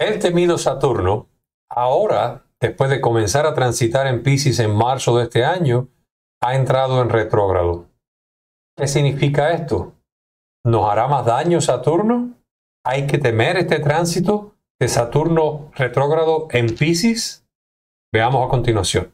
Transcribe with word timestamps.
El 0.00 0.18
temido 0.18 0.56
Saturno, 0.56 1.28
ahora, 1.68 2.46
después 2.58 2.88
de 2.88 3.02
comenzar 3.02 3.44
a 3.44 3.52
transitar 3.52 4.06
en 4.06 4.22
Pisces 4.22 4.58
en 4.58 4.74
marzo 4.74 5.18
de 5.18 5.24
este 5.24 5.44
año, 5.44 5.88
ha 6.42 6.54
entrado 6.54 7.02
en 7.02 7.10
retrógrado. 7.10 7.84
¿Qué 8.78 8.88
significa 8.88 9.52
esto? 9.52 9.92
¿Nos 10.64 10.90
hará 10.90 11.06
más 11.06 11.26
daño 11.26 11.60
Saturno? 11.60 12.30
¿Hay 12.82 13.06
que 13.06 13.18
temer 13.18 13.58
este 13.58 13.78
tránsito 13.78 14.54
de 14.80 14.88
Saturno 14.88 15.70
retrógrado 15.74 16.48
en 16.50 16.74
Pisces? 16.74 17.46
Veamos 18.10 18.46
a 18.46 18.48
continuación. 18.48 19.12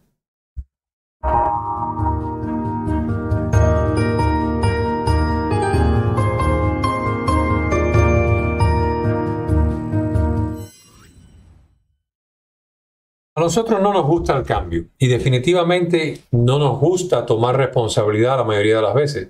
A 13.39 13.43
nosotros 13.43 13.83
no 13.83 13.93
nos 13.93 14.07
gusta 14.07 14.35
el 14.35 14.45
cambio 14.45 14.87
y 14.97 15.09
definitivamente 15.09 16.23
no 16.31 16.59
nos 16.59 16.81
gusta 16.81 17.27
tomar 17.27 17.55
responsabilidad 17.55 18.39
la 18.39 18.45
mayoría 18.45 18.77
de 18.77 18.83
las 18.83 18.95
veces. 18.95 19.29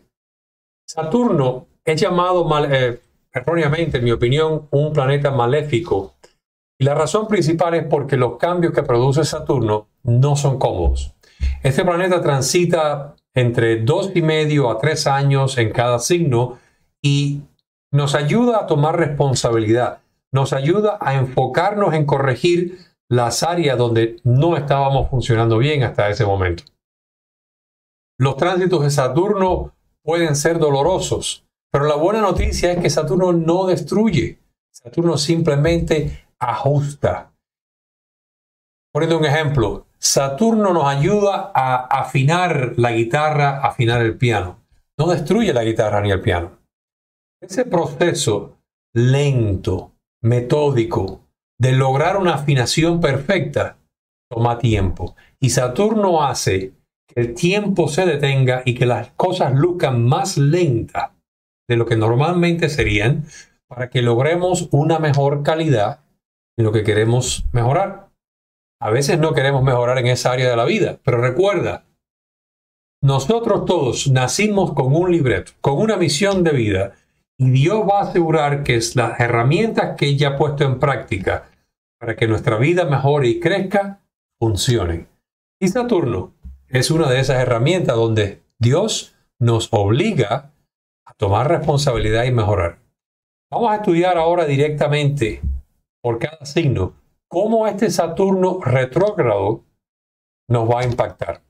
Saturno 0.87 1.67
es 1.85 2.01
llamado 2.01 2.49
eh, 2.71 3.01
erróneamente, 3.33 3.99
en 3.99 4.05
mi 4.05 4.13
opinión, 4.13 4.69
un 4.71 4.93
planeta 4.93 5.33
maléfico. 5.33 6.15
Y 6.79 6.85
la 6.85 6.95
razón 6.95 7.27
principal 7.27 7.75
es 7.75 7.85
porque 7.87 8.17
los 8.17 8.37
cambios 8.37 8.73
que 8.73 8.85
produce 8.85 9.25
Saturno 9.25 9.89
no 10.05 10.37
son 10.37 10.61
cómodos. 10.61 11.13
Este 11.65 11.85
planeta 11.85 12.23
transita 12.23 13.17
entre 13.35 13.83
dos 13.83 14.13
y 14.15 14.23
medio 14.23 14.71
a 14.71 14.79
tres 14.79 15.09
años 15.09 15.59
en 15.59 15.73
cada 15.73 15.99
signo 15.99 16.61
y 17.03 17.41
nos 17.91 18.15
ayuda 18.15 18.61
a 18.61 18.67
tomar 18.69 18.97
responsabilidad, 18.97 19.99
nos 20.33 20.53
ayuda 20.53 20.97
a 21.01 21.15
enfocarnos 21.15 21.93
en 21.95 22.07
corregir 22.07 22.79
las 23.09 23.43
áreas 23.43 23.79
donde 23.79 24.21
no 24.25 24.57
estábamos 24.57 25.09
funcionando 25.11 25.59
bien 25.59 25.83
hasta 25.83 26.09
ese 26.09 26.25
momento. 26.25 26.65
Los 28.19 28.37
tránsitos 28.37 28.83
de 28.83 28.91
Saturno 28.91 29.75
pueden 30.03 30.37
ser 30.37 30.59
dolorosos, 30.59 31.47
pero 31.71 31.87
la 31.87 31.97
buena 31.97 32.21
noticia 32.21 32.73
es 32.73 32.79
que 32.81 32.91
Saturno 32.91 33.33
no 33.33 33.67
destruye. 33.67 34.39
Saturno 34.73 35.19
simplemente 35.19 36.27
ajusta. 36.39 37.33
Poniendo 38.93 39.19
un 39.19 39.25
ejemplo, 39.27 39.87
Saturno 39.99 40.73
nos 40.73 40.85
ayuda 40.85 41.53
a 41.55 41.87
afinar 41.87 42.75
la 42.77 42.93
guitarra, 42.93 43.61
afinar 43.61 44.01
el 44.01 44.17
piano. 44.17 44.61
No 44.99 45.09
destruye 45.09 45.53
la 45.53 45.65
guitarra 45.65 46.01
ni 46.01 46.11
el 46.11 46.23
piano. 46.23 46.59
Ese 47.43 47.67
proceso 47.67 48.57
lento, 48.95 49.93
metódico, 50.23 51.26
de 51.59 51.73
lograr 51.73 52.17
una 52.17 52.35
afinación 52.35 53.01
perfecta 53.01 53.79
toma 54.31 54.59
tiempo. 54.59 55.15
Y 55.41 55.51
Saturno 55.51 56.25
hace 56.25 56.73
que 57.07 57.21
el 57.21 57.35
tiempo 57.35 57.89
se 57.89 58.05
detenga 58.05 58.63
y 58.65 58.75
que 58.75 58.87
las 58.87 59.11
cosas 59.13 59.55
luzcan 59.55 60.05
más 60.05 60.37
lentas 60.37 61.13
de 61.69 61.77
lo 61.77 61.87
que 61.87 61.97
normalmente 61.97 62.69
serían 62.69 63.25
para 63.69 63.91
que 63.91 64.03
logremos 64.03 64.69
una 64.71 64.99
mejor 64.99 65.43
calidad 65.43 66.01
en 66.59 66.65
lo 66.65 66.73
que 66.73 66.85
queremos 66.85 67.45
mejorar. 67.53 68.11
A 68.81 68.91
veces 68.91 69.19
no 69.19 69.33
queremos 69.33 69.63
mejorar 69.63 69.99
en 69.99 70.07
esa 70.07 70.33
área 70.33 70.51
de 70.51 70.57
la 70.57 70.65
vida, 70.65 70.99
pero 71.03 71.21
recuerda, 71.21 71.85
nosotros 73.03 73.65
todos 73.65 74.09
nacimos 74.09 74.75
con 74.75 74.95
un 74.95 75.11
libreto, 75.11 75.53
con 75.61 75.79
una 75.79 75.97
misión 75.97 76.45
de 76.45 76.53
vida 76.53 76.95
y 77.39 77.51
Dios 77.51 77.87
va 77.89 78.01
a 78.01 78.03
asegurar 78.03 78.63
que 78.63 78.81
las 78.95 79.21
herramientas 79.21 79.97
que 79.97 80.07
ella 80.07 80.31
ha 80.31 80.37
puesto 80.37 80.65
en 80.65 80.79
práctica 80.79 81.51
para 81.99 82.17
que 82.17 82.27
nuestra 82.27 82.57
vida 82.57 82.85
mejore 82.85 83.29
y 83.29 83.41
crezca 83.41 84.01
funcionen. 84.39 85.09
Y 85.61 85.69
Saturno 85.69 86.35
es 86.69 86.91
una 86.91 87.09
de 87.09 87.21
esas 87.21 87.41
herramientas 87.41 87.97
donde 87.97 88.43
Dios 88.59 89.15
nos 89.39 89.69
obliga 89.73 90.53
a 91.05 91.15
tomar 91.15 91.49
responsabilidad 91.49 92.25
y 92.25 92.33
mejorar. 92.33 92.79
Vamos 93.51 93.71
a 93.71 93.77
estudiar 93.77 94.19
ahora 94.19 94.45
directamente 94.45 95.41
por 96.03 96.19
cada 96.19 96.45
signo 96.45 96.95
cómo 97.29 97.67
este 97.67 97.91
Saturno 97.91 98.61
retrógrado 98.63 99.65
nos 100.49 100.69
va 100.69 100.81
a 100.81 100.85
impactar. 100.85 101.43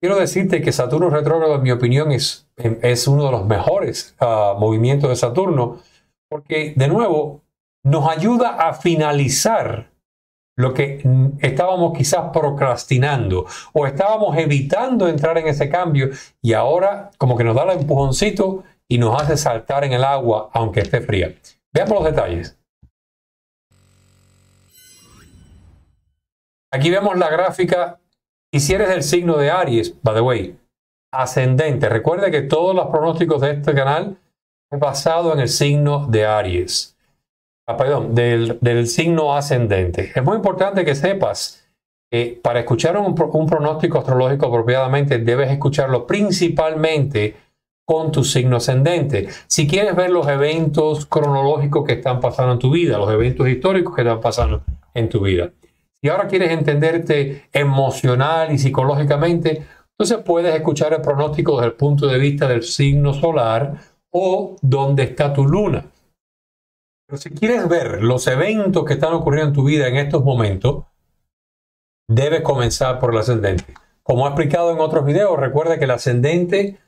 Quiero 0.00 0.16
decirte 0.16 0.62
que 0.62 0.72
Saturno 0.72 1.10
retrógrado, 1.10 1.56
en 1.56 1.62
mi 1.62 1.70
opinión, 1.72 2.10
es, 2.10 2.48
es 2.56 3.06
uno 3.06 3.26
de 3.26 3.32
los 3.32 3.46
mejores 3.46 4.16
ah, 4.18 4.56
movimientos 4.58 5.10
de 5.10 5.16
Saturno, 5.16 5.78
porque, 6.30 6.72
de 6.74 6.88
nuevo, 6.88 7.42
nos 7.84 8.08
ayuda 8.08 8.56
a 8.56 8.72
finalizar 8.72 9.90
lo 10.56 10.72
que 10.72 11.02
estábamos 11.40 11.96
quizás 11.96 12.30
procrastinando 12.32 13.46
o 13.72 13.86
estábamos 13.86 14.36
evitando 14.36 15.08
entrar 15.08 15.36
en 15.38 15.48
ese 15.48 15.68
cambio 15.68 16.10
y 16.42 16.52
ahora 16.52 17.10
como 17.18 17.36
que 17.36 17.44
nos 17.44 17.56
da 17.56 17.64
el 17.64 17.80
empujoncito 17.80 18.64
y 18.88 18.98
nos 18.98 19.20
hace 19.20 19.36
saltar 19.36 19.84
en 19.84 19.92
el 19.92 20.04
agua 20.04 20.50
aunque 20.52 20.80
esté 20.80 21.00
fría. 21.00 21.34
Veamos 21.72 21.94
los 21.94 22.04
detalles. 22.04 22.58
Aquí 26.70 26.90
vemos 26.90 27.16
la 27.16 27.30
gráfica 27.30 28.00
y 28.52 28.60
si 28.60 28.74
eres 28.74 28.88
del 28.88 29.02
signo 29.02 29.36
de 29.36 29.50
Aries, 29.50 29.94
by 30.02 30.14
the 30.14 30.20
way, 30.20 30.58
ascendente. 31.12 31.88
Recuerda 31.88 32.30
que 32.30 32.42
todos 32.42 32.74
los 32.74 32.86
pronósticos 32.86 33.40
de 33.40 33.52
este 33.52 33.74
canal 33.74 34.18
es 34.70 34.80
basado 34.80 35.32
en 35.32 35.40
el 35.40 35.48
signo 35.48 36.06
de 36.06 36.26
Aries. 36.26 36.96
Ah, 37.66 37.76
perdón, 37.76 38.14
del, 38.14 38.86
signo 38.86 39.36
ascendente. 39.36 40.10
Es 40.14 40.24
muy 40.24 40.36
importante 40.36 40.84
que 40.84 40.94
sepas 40.94 41.68
que 42.10 42.40
para 42.42 42.60
escuchar 42.60 42.96
un, 42.96 43.14
un 43.32 43.46
pronóstico 43.46 43.98
astrológico 43.98 44.46
apropiadamente 44.46 45.18
debes 45.18 45.50
escucharlo 45.50 46.06
principalmente 46.06 47.36
con 47.86 48.10
tu 48.10 48.24
signo 48.24 48.56
ascendente. 48.56 49.28
Si 49.46 49.68
quieres 49.68 49.94
ver 49.94 50.10
los 50.10 50.26
eventos 50.26 51.06
cronológicos 51.06 51.84
que 51.84 51.94
están 51.94 52.20
pasando 52.20 52.54
en 52.54 52.58
tu 52.58 52.72
vida, 52.72 52.98
los 52.98 53.12
eventos 53.12 53.48
históricos 53.48 53.94
que 53.94 54.02
están 54.02 54.20
pasando 54.20 54.62
en 54.94 55.08
tu 55.08 55.20
vida. 55.20 55.52
Si 56.02 56.08
ahora 56.08 56.28
quieres 56.28 56.50
entenderte 56.50 57.48
emocional 57.52 58.52
y 58.52 58.58
psicológicamente, 58.58 59.66
entonces 59.92 60.24
puedes 60.24 60.54
escuchar 60.54 60.94
el 60.94 61.02
pronóstico 61.02 61.56
desde 61.56 61.72
el 61.72 61.76
punto 61.76 62.06
de 62.06 62.18
vista 62.18 62.48
del 62.48 62.62
signo 62.62 63.12
solar 63.12 63.74
o 64.10 64.56
dónde 64.62 65.02
está 65.02 65.32
tu 65.32 65.46
luna. 65.46 65.84
Pero 67.06 67.18
si 67.20 67.30
quieres 67.30 67.68
ver 67.68 68.02
los 68.02 68.26
eventos 68.28 68.84
que 68.84 68.94
están 68.94 69.12
ocurriendo 69.12 69.48
en 69.48 69.54
tu 69.54 69.64
vida 69.64 69.88
en 69.88 69.96
estos 69.96 70.24
momentos, 70.24 70.84
debes 72.08 72.40
comenzar 72.40 72.98
por 72.98 73.12
el 73.12 73.18
ascendente. 73.18 73.74
Como 74.02 74.24
he 74.24 74.30
explicado 74.30 74.72
en 74.72 74.80
otros 74.80 75.04
videos, 75.04 75.38
recuerda 75.38 75.78
que 75.78 75.84
el 75.84 75.90
ascendente 75.90 76.78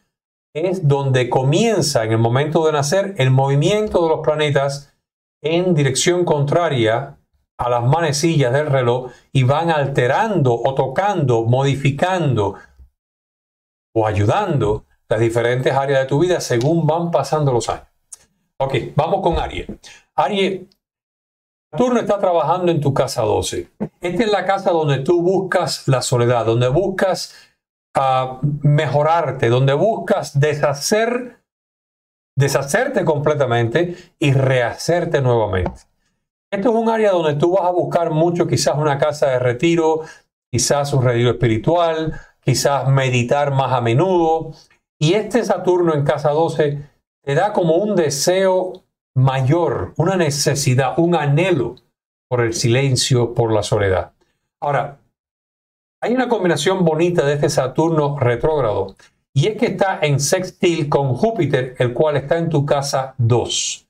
es 0.55 0.89
donde 0.89 1.28
comienza 1.28 2.05
en 2.05 2.12
el 2.12 2.19
momento 2.19 2.65
de 2.65 2.72
nacer 2.72 3.15
el 3.19 3.31
movimiento 3.31 4.03
de 4.03 4.09
los 4.09 4.21
planetas 4.21 4.95
en 5.43 5.75
dirección 5.75 6.25
contraria 6.25 7.19
a 7.59 7.69
las 7.69 7.85
manecillas 7.85 8.53
del 8.53 8.67
reloj 8.67 9.13
y 9.33 9.45
van 9.45 9.71
alterando 9.71 10.55
o 10.55 10.75
tocando, 10.75 11.45
modificando 11.45 12.57
o 13.95 14.07
ayudando 14.07 14.85
las 15.09 15.21
diferentes 15.21 15.73
áreas 15.73 16.01
de 16.01 16.07
tu 16.07 16.19
vida 16.19 16.41
según 16.41 16.87
van 16.87 17.11
pasando 17.11 17.53
los 17.53 17.69
años. 17.69 17.87
Ok, 18.59 18.75
vamos 18.97 19.21
con 19.23 19.39
Aries. 19.39 19.69
Aries, 20.15 20.63
Saturno 21.73 22.01
está 22.01 22.19
trabajando 22.19 22.71
en 22.71 22.81
tu 22.81 22.93
casa 22.93 23.23
12. 23.23 23.71
Esta 24.01 24.23
es 24.25 24.31
la 24.31 24.45
casa 24.45 24.73
donde 24.73 24.99
tú 24.99 25.23
buscas 25.23 25.89
la 25.89 26.03
soledad, 26.03 26.45
donde 26.45 26.69
buscas 26.69 27.34
uh, 27.97 28.39
mejorarte, 28.63 29.49
donde 29.49 29.73
buscas 29.73 30.39
deshacer, 30.39 31.43
deshacerte 32.37 33.07
completamente 33.07 33.97
y 34.19 34.33
rehacerte 34.33 35.23
nuevamente. 35.23 35.91
Esto 36.53 36.69
es 36.69 36.75
un 36.75 36.91
área 36.91 37.13
donde 37.13 37.34
tú 37.34 37.53
vas 37.53 37.65
a 37.65 37.71
buscar 37.71 38.10
mucho, 38.10 38.47
quizás 38.47 38.77
una 38.77 38.99
casa 38.99 39.27
de 39.31 39.39
retiro, 39.39 40.03
quizás 40.51 40.93
un 40.93 41.03
retiro 41.03 41.31
espiritual, 41.31 42.21
quizás 42.41 42.89
meditar 42.89 43.53
más 43.53 43.72
a 43.72 43.81
menudo. 43.81 44.53
Y 44.99 45.15
este 45.15 45.43
Saturno 45.47 45.95
en 45.95 46.04
casa 46.04 46.28
12 46.28 46.91
te 47.22 47.34
da 47.34 47.54
como 47.54 47.77
un 47.77 47.97
deseo 47.97 48.84
mayor, 49.15 49.95
una 49.97 50.16
necesidad, 50.16 50.99
un 50.99 51.15
anhelo 51.15 51.77
por 52.28 52.43
el 52.43 52.53
silencio, 52.53 53.33
por 53.33 53.51
la 53.51 53.63
soledad. 53.63 54.13
Ahora, 54.60 54.98
hay 56.03 56.13
una 56.13 56.28
combinación 56.28 56.84
bonita 56.84 57.25
de 57.25 57.33
este 57.33 57.48
Saturno 57.48 58.19
retrógrado 58.19 58.95
y 59.33 59.47
es 59.47 59.57
que 59.57 59.66
está 59.69 60.01
en 60.03 60.21
sextil 60.21 60.91
con 60.91 61.15
Júpiter, 61.15 61.77
el 61.78 61.95
cual 61.95 62.19
está 62.19 62.37
en 62.37 62.51
tu 62.51 62.66
casa 62.66 63.15
2. 63.16 63.89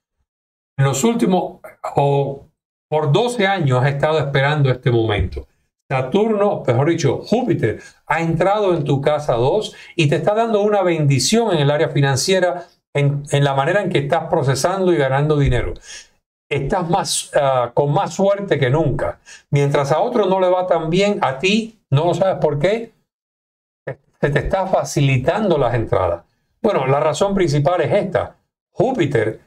En 0.79 0.85
los 0.85 1.03
últimos, 1.03 1.61
o 1.97 2.47
por 2.93 3.11
12 3.11 3.47
años 3.47 3.83
has 3.83 3.89
estado 3.89 4.19
esperando 4.19 4.71
este 4.71 4.91
momento. 4.91 5.49
Saturno, 5.91 6.62
mejor 6.67 6.91
dicho, 6.91 7.23
Júpiter, 7.23 7.81
ha 8.06 8.21
entrado 8.21 8.75
en 8.75 8.85
tu 8.85 9.00
casa 9.00 9.33
2 9.33 9.75
y 9.97 10.11
te 10.11 10.17
está 10.17 10.35
dando 10.35 10.61
una 10.61 10.83
bendición 10.83 11.55
en 11.55 11.61
el 11.61 11.71
área 11.71 11.89
financiera, 11.89 12.67
en, 12.93 13.25
la 13.31 13.55
manera 13.55 13.81
en 13.81 13.89
que 13.89 14.00
estás 14.00 14.25
procesando 14.29 14.93
y 14.93 14.99
ganando 14.99 15.39
dinero. 15.39 15.73
estás 16.50 16.91
más, 16.91 17.31
ah, 17.35 17.71
con 17.73 17.94
más 17.94 18.12
suerte 18.12 18.59
que 18.59 18.69
nunca. 18.69 19.21
Mientras 19.49 19.91
a 19.91 20.00
otro 20.00 20.27
no 20.27 20.39
le 20.39 20.50
va 20.50 20.67
tan 20.67 20.91
bien, 20.91 21.19
a 21.23 21.39
ti 21.39 21.81
no 21.89 22.05
lo 22.05 22.12
sabes 22.12 22.37
por 22.43 22.59
qué, 22.59 22.93
se 24.21 24.29
te 24.29 24.39
está 24.39 24.67
facilitando 24.67 25.56
las 25.56 25.73
entradas. 25.73 26.25
Bueno, 26.61 26.87
la 26.87 27.00
razón 27.00 27.35
principal 27.35 27.81
es 27.81 27.91
esta. 27.91 28.37
Júpiter 28.71 29.41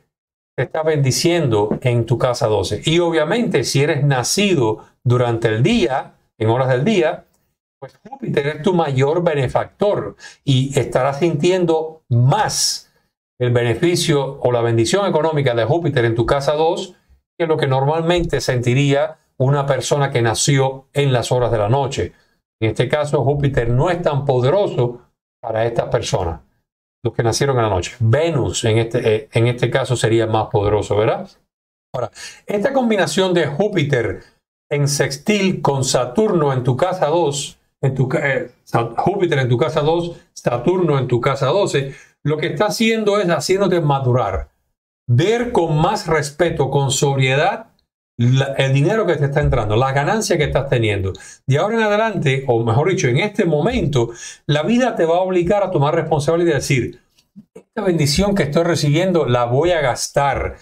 te 0.55 0.63
está 0.63 0.83
bendiciendo 0.83 1.77
en 1.81 2.05
tu 2.05 2.17
casa 2.17 2.47
12. 2.47 2.81
Y 2.85 2.99
obviamente 2.99 3.63
si 3.63 3.83
eres 3.83 4.03
nacido 4.03 4.85
durante 5.03 5.49
el 5.49 5.63
día, 5.63 6.13
en 6.37 6.49
horas 6.49 6.69
del 6.69 6.83
día, 6.83 7.25
pues 7.79 7.99
Júpiter 8.09 8.47
es 8.47 8.61
tu 8.61 8.73
mayor 8.73 9.23
benefactor 9.23 10.15
y 10.43 10.77
estarás 10.77 11.19
sintiendo 11.19 12.03
más 12.09 12.93
el 13.39 13.51
beneficio 13.51 14.39
o 14.41 14.51
la 14.51 14.61
bendición 14.61 15.05
económica 15.07 15.53
de 15.53 15.65
Júpiter 15.65 16.05
en 16.05 16.15
tu 16.15 16.25
casa 16.25 16.53
2 16.53 16.95
que 17.37 17.47
lo 17.47 17.57
que 17.57 17.67
normalmente 17.67 18.39
sentiría 18.39 19.17
una 19.37 19.65
persona 19.65 20.11
que 20.11 20.21
nació 20.21 20.87
en 20.93 21.11
las 21.11 21.31
horas 21.31 21.51
de 21.51 21.57
la 21.57 21.67
noche. 21.67 22.13
En 22.61 22.69
este 22.69 22.87
caso, 22.87 23.23
Júpiter 23.23 23.69
no 23.69 23.89
es 23.89 24.01
tan 24.01 24.23
poderoso 24.23 25.01
para 25.41 25.65
estas 25.65 25.89
personas, 25.89 26.41
los 27.05 27.13
que 27.13 27.21
nacieron 27.21 27.55
en 27.57 27.63
la 27.63 27.69
noche. 27.69 27.95
Venus 27.99 28.65
en 28.65 28.79
este, 28.79 29.15
eh, 29.15 29.29
en 29.31 29.45
este 29.45 29.69
caso 29.69 29.95
sería 29.95 30.25
más 30.25 30.47
poderoso, 30.47 30.97
¿verdad? 30.97 31.29
Ahora, 31.93 32.11
esta 32.47 32.73
combinación 32.73 33.31
de 33.31 33.45
Júpiter 33.45 34.23
en 34.71 34.87
sextil 34.87 35.61
con 35.61 35.83
Saturno 35.83 36.51
en 36.51 36.63
tu 36.63 36.75
casa 36.75 37.05
2, 37.05 37.59
en 37.81 37.93
tu, 37.93 38.09
eh, 38.19 38.49
Júpiter 38.97 39.37
en 39.37 39.49
tu 39.49 39.57
casa 39.57 39.81
2, 39.81 40.19
Saturno 40.33 40.97
en 40.97 41.07
tu 41.07 41.21
casa 41.21 41.45
12, 41.45 41.93
lo 42.23 42.37
que 42.37 42.47
está 42.47 42.65
haciendo 42.65 43.19
es 43.19 43.27
haciéndote 43.27 43.79
madurar, 43.81 44.49
ver 45.07 45.51
con 45.51 45.77
más 45.77 46.07
respeto, 46.07 46.71
con 46.71 46.89
sobriedad, 46.89 47.67
el 48.17 48.73
dinero 48.73 49.05
que 49.05 49.15
te 49.15 49.25
está 49.25 49.41
entrando, 49.41 49.75
la 49.75 49.91
ganancia 49.91 50.37
que 50.37 50.45
estás 50.45 50.69
teniendo. 50.69 51.13
De 51.45 51.57
ahora 51.57 51.75
en 51.75 51.83
adelante, 51.83 52.45
o 52.47 52.63
mejor 52.63 52.89
dicho, 52.89 53.07
en 53.07 53.17
este 53.17 53.45
momento, 53.45 54.11
la 54.45 54.63
vida 54.63 54.95
te 54.95 55.05
va 55.05 55.17
a 55.17 55.21
obligar 55.21 55.63
a 55.63 55.71
tomar 55.71 55.95
responsabilidad 55.95 56.51
y 56.51 56.55
decir, 56.55 57.01
esta 57.53 57.81
bendición 57.81 58.35
que 58.35 58.43
estoy 58.43 58.63
recibiendo 58.63 59.25
la 59.25 59.45
voy 59.45 59.71
a 59.71 59.81
gastar 59.81 60.57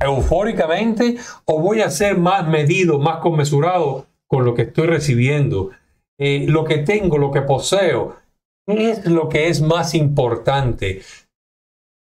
eufóricamente 0.00 1.16
o 1.44 1.60
voy 1.60 1.82
a 1.82 1.90
ser 1.90 2.18
más 2.18 2.46
medido, 2.48 2.98
más 2.98 3.18
conmesurado 3.18 4.06
con 4.26 4.44
lo 4.44 4.54
que 4.54 4.62
estoy 4.62 4.86
recibiendo, 4.86 5.70
eh, 6.18 6.46
lo 6.48 6.64
que 6.64 6.78
tengo, 6.78 7.18
lo 7.18 7.30
que 7.30 7.42
poseo. 7.42 8.16
¿Qué 8.66 8.90
es 8.90 9.06
lo 9.06 9.28
que 9.30 9.48
es 9.48 9.62
más 9.62 9.94
importante? 9.94 11.00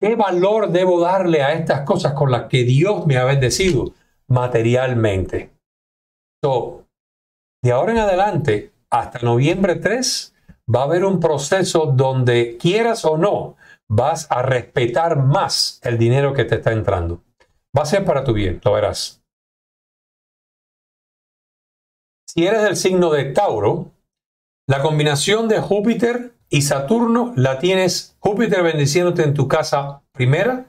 ¿Qué 0.00 0.17
valor 0.17 0.70
debo 0.70 1.00
darle 1.00 1.43
a 1.43 1.52
estas 1.52 1.82
cosas 1.82 2.12
con 2.12 2.31
las 2.31 2.44
que 2.49 2.64
Dios 2.64 3.06
me 3.06 3.17
ha 3.17 3.25
bendecido 3.25 3.93
materialmente? 4.29 5.50
de 7.62 7.73
ahora 7.73 7.93
en 7.93 7.99
adelante, 7.99 8.75
hasta 8.91 9.20
noviembre 9.20 9.76
3, 9.76 10.35
va 10.75 10.81
a 10.81 10.85
haber 10.85 11.06
un 11.06 11.19
proceso 11.19 11.87
donde 11.87 12.58
quieras 12.58 13.06
o 13.06 13.17
no, 13.17 13.56
vas 13.88 14.31
a 14.31 14.43
respetar 14.43 15.17
más 15.17 15.81
el 15.82 15.96
dinero 15.96 16.35
que 16.35 16.44
te 16.44 16.56
está 16.56 16.73
entrando. 16.73 17.23
Va 17.76 17.82
a 17.82 17.87
ser 17.87 18.05
para 18.05 18.25
tu 18.25 18.35
bien, 18.35 18.61
lo 18.62 18.73
verás. 18.73 19.23
Si 22.29 22.46
eres 22.46 22.62
del 22.62 22.76
signo 22.76 23.11
de 23.11 23.32
Tauro, 23.32 23.91
la 24.69 24.82
combinación 24.82 25.49
de 25.49 25.61
Júpiter 25.61 26.33
y 26.49 26.62
Saturno 26.62 27.32
la 27.37 27.58
tienes 27.58 28.17
Júpiter 28.20 28.62
bendiciéndote 28.62 29.23
en 29.23 29.35
tu 29.35 29.49
casa 29.49 30.02
primera 30.12 30.67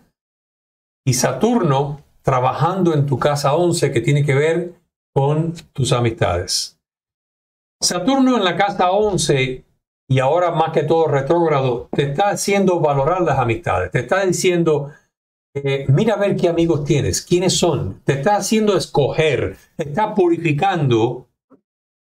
y 1.06 1.13
Saturno 1.13 2.01
trabajando 2.22 2.94
en 2.94 3.06
tu 3.06 3.19
casa 3.19 3.54
11 3.56 3.92
que 3.92 4.01
tiene 4.01 4.25
que 4.25 4.33
ver 4.33 4.74
con 5.13 5.54
tus 5.74 5.92
amistades. 5.92 6.80
Saturno 7.81 8.38
en 8.38 8.44
la 8.44 8.57
casa 8.57 8.92
11 8.92 9.63
y 10.10 10.19
ahora 10.19 10.51
más 10.51 10.72
que 10.72 10.83
todo 10.83 11.07
retrógrado 11.07 11.88
te 11.92 12.04
está 12.10 12.30
haciendo 12.30 12.80
valorar 12.80 13.22
las 13.22 13.38
amistades, 13.38 13.92
te 13.92 14.00
está 14.00 14.25
diciendo 14.25 14.92
eh, 15.56 15.86
mira 15.88 16.16
a 16.16 16.18
ver 16.18 16.36
qué 16.36 16.50
amigos 16.50 16.83
tienes, 16.83 17.22
quiénes 17.22 17.57
son, 17.57 18.01
te 18.04 18.13
está 18.13 18.36
haciendo 18.36 18.75
escoger, 18.75 19.56
te 19.77 19.89
está 19.89 20.13
purificando 20.13 21.27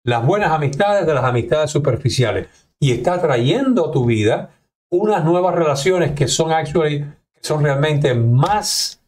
las 0.03 0.25
buenas 0.25 0.51
amistades 0.51 1.07
de 1.07 1.13
las 1.13 1.23
amistades 1.23 1.71
superficiales 1.71 2.70
y 2.81 2.91
está 2.91 3.21
trayendo 3.21 3.87
a 3.87 3.91
tu 3.91 4.05
vida 4.05 4.57
unas 4.89 5.23
nuevas 5.23 5.55
relaciones 5.55 6.11
que 6.11 6.27
son 6.27 6.51
actually, 6.51 7.05
son 7.39 7.63
realmente 7.63 8.13
más 8.15 9.01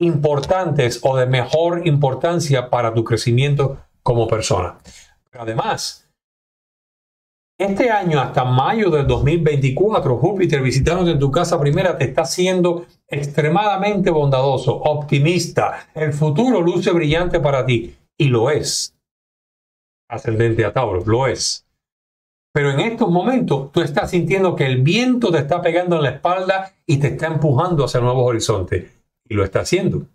importantes 0.00 0.98
o 1.02 1.16
de 1.16 1.26
mejor 1.26 1.86
importancia 1.86 2.70
para 2.70 2.92
tu 2.94 3.04
crecimiento 3.04 3.78
como 4.02 4.26
persona. 4.26 4.78
Además, 5.32 6.08
este 7.58 7.90
año 7.90 8.18
hasta 8.18 8.42
mayo 8.42 8.88
del 8.88 9.06
2024, 9.06 10.16
Júpiter 10.16 10.62
visitándote 10.62 11.10
en 11.10 11.18
tu 11.18 11.30
casa 11.30 11.60
primera 11.60 11.98
te 11.98 12.04
está 12.04 12.24
siendo 12.24 12.86
extremadamente 13.06 14.10
bondadoso, 14.10 14.74
optimista. 14.74 15.88
El 15.94 16.14
futuro 16.14 16.62
luce 16.62 16.90
brillante 16.90 17.38
para 17.38 17.66
ti 17.66 17.94
y 18.16 18.28
lo 18.28 18.50
es. 18.50 18.96
Ascendente 20.08 20.64
a 20.64 20.72
Tauro, 20.72 21.04
lo 21.04 21.26
es. 21.26 21.66
Pero 22.52 22.72
en 22.72 22.80
estos 22.80 23.08
momentos 23.08 23.70
tú 23.70 23.80
estás 23.80 24.10
sintiendo 24.10 24.56
que 24.56 24.66
el 24.66 24.82
viento 24.82 25.30
te 25.30 25.38
está 25.38 25.62
pegando 25.62 25.96
en 25.96 26.02
la 26.02 26.10
espalda 26.10 26.72
y 26.84 26.98
te 26.98 27.08
está 27.08 27.28
empujando 27.28 27.84
hacia 27.84 28.00
nuevos 28.00 28.26
horizontes. 28.26 28.90
Y 29.28 29.34
lo 29.34 29.44
está 29.44 29.60
haciendo. 29.60 30.06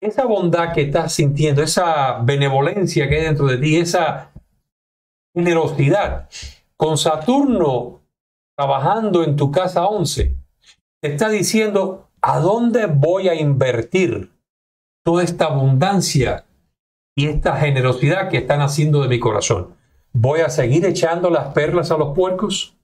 Esa 0.00 0.24
bondad 0.24 0.72
que 0.72 0.82
estás 0.82 1.12
sintiendo, 1.12 1.62
esa 1.62 2.18
benevolencia 2.18 3.08
que 3.08 3.16
hay 3.16 3.22
dentro 3.22 3.46
de 3.46 3.58
ti, 3.58 3.76
esa 3.76 4.32
generosidad, 5.34 6.28
con 6.76 6.98
Saturno 6.98 8.02
trabajando 8.56 9.24
en 9.24 9.36
tu 9.36 9.50
casa 9.50 9.86
11, 9.86 10.36
te 11.00 11.12
está 11.12 11.28
diciendo 11.28 12.08
a 12.20 12.40
dónde 12.40 12.86
voy 12.86 13.28
a 13.28 13.34
invertir 13.34 14.32
toda 15.04 15.22
esta 15.22 15.46
abundancia 15.46 16.46
y 17.16 17.26
esta 17.26 17.56
generosidad 17.56 18.28
que 18.28 18.38
están 18.38 18.60
haciendo 18.60 19.02
de 19.02 19.08
mi 19.08 19.20
corazón. 19.20 19.74
¿Voy 20.16 20.40
a 20.40 20.48
seguir 20.48 20.86
echando 20.86 21.28
las 21.28 21.48
perlas 21.48 21.90
a 21.90 21.98
los 21.98 22.14
puercos? 22.14 22.76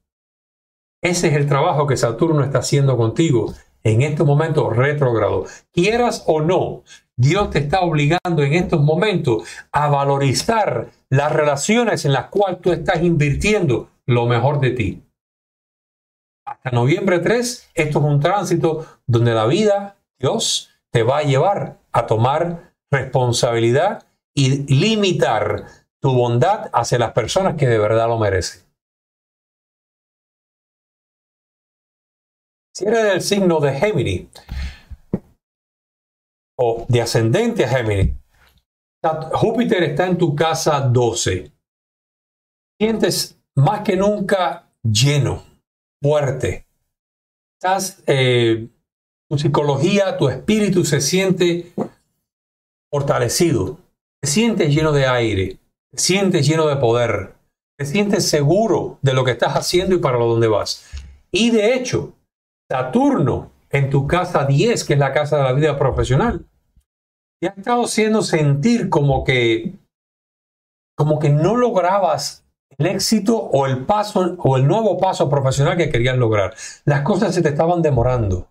Ese 1.01 1.29
es 1.29 1.33
el 1.33 1.47
trabajo 1.47 1.87
que 1.87 1.95
Saturno 1.95 2.43
está 2.43 2.59
haciendo 2.59 2.97
contigo 2.97 3.53
en 3.83 4.01
estos 4.01 4.27
momentos 4.27 4.75
retrógrado. 4.75 5.45
Quieras 5.71 6.25
o 6.27 6.41
no, 6.41 6.83
Dios 7.15 7.49
te 7.49 7.59
está 7.59 7.81
obligando 7.81 8.43
en 8.43 8.53
estos 8.53 8.81
momentos 8.81 9.47
a 9.71 9.87
valorizar 9.87 10.89
las 11.09 11.31
relaciones 11.31 12.03
en 12.03 12.11
las 12.11 12.25
cuales 12.27 12.59
tú 12.59 12.73
estás 12.73 13.01
invirtiendo 13.01 13.89
lo 14.05 14.25
mejor 14.25 14.59
de 14.59 14.71
ti. 14.71 15.03
Hasta 16.45 16.71
noviembre 16.71 17.19
3, 17.19 17.71
esto 17.73 17.99
es 17.99 18.05
un 18.05 18.19
tránsito 18.19 18.85
donde 19.07 19.33
la 19.33 19.45
vida, 19.45 19.95
Dios, 20.19 20.69
te 20.91 21.03
va 21.03 21.19
a 21.19 21.23
llevar 21.23 21.79
a 21.93 22.05
tomar 22.07 22.73
responsabilidad 22.91 24.05
y 24.33 24.63
limitar 24.73 25.80
tu 26.01 26.13
bondad 26.13 26.69
hacia 26.73 26.97
las 26.97 27.13
personas 27.13 27.55
que 27.55 27.67
de 27.67 27.77
verdad 27.77 28.07
lo 28.07 28.17
merecen. 28.17 28.63
Si 32.75 32.85
eres 32.85 33.03
del 33.03 33.21
signo 33.21 33.59
de 33.59 33.73
Géminis 33.73 34.27
o 36.57 36.85
de 36.89 37.01
ascendente 37.01 37.65
a 37.65 37.69
Géminis, 37.69 38.15
Júpiter 39.33 39.83
está 39.83 40.07
en 40.07 40.17
tu 40.17 40.35
casa 40.35 40.81
12. 40.81 41.51
Sientes 42.79 43.39
más 43.55 43.81
que 43.81 43.95
nunca 43.95 44.71
lleno, 44.81 45.43
fuerte. 46.01 46.65
Estás, 47.59 48.01
eh, 48.07 48.67
tu 49.29 49.37
psicología, 49.37 50.17
tu 50.17 50.29
espíritu 50.29 50.83
se 50.83 51.01
siente 51.01 51.73
fortalecido. 52.91 53.77
Te 54.19 54.27
sientes 54.27 54.73
lleno 54.73 54.91
de 54.91 55.05
aire 55.05 55.60
te 55.91 56.01
sientes 56.01 56.47
lleno 56.47 56.67
de 56.67 56.77
poder, 56.77 57.35
te 57.77 57.85
sientes 57.85 58.27
seguro 58.27 58.99
de 59.01 59.13
lo 59.13 59.23
que 59.23 59.31
estás 59.31 59.55
haciendo 59.55 59.95
y 59.95 59.99
para 59.99 60.17
lo 60.17 60.27
donde 60.27 60.47
vas. 60.47 60.89
Y 61.31 61.51
de 61.51 61.73
hecho, 61.73 62.13
Saturno 62.69 63.51
en 63.69 63.89
tu 63.89 64.07
casa 64.07 64.45
10, 64.45 64.83
que 64.85 64.93
es 64.93 64.99
la 64.99 65.13
casa 65.13 65.37
de 65.37 65.43
la 65.43 65.53
vida 65.53 65.77
profesional, 65.77 66.45
te 67.41 67.47
ha 67.47 67.51
estado 67.51 67.83
haciendo 67.83 68.21
sentir 68.21 68.89
como 68.89 69.23
que 69.23 69.73
como 70.95 71.19
que 71.19 71.29
no 71.29 71.55
lograbas 71.55 72.45
el 72.77 72.85
éxito 72.85 73.37
o 73.37 73.65
el 73.65 73.85
paso 73.85 74.35
o 74.37 74.57
el 74.57 74.67
nuevo 74.67 74.99
paso 74.99 75.29
profesional 75.29 75.75
que 75.75 75.89
querías 75.89 76.17
lograr. 76.17 76.53
Las 76.85 77.01
cosas 77.01 77.33
se 77.33 77.41
te 77.41 77.49
estaban 77.49 77.81
demorando. 77.81 78.47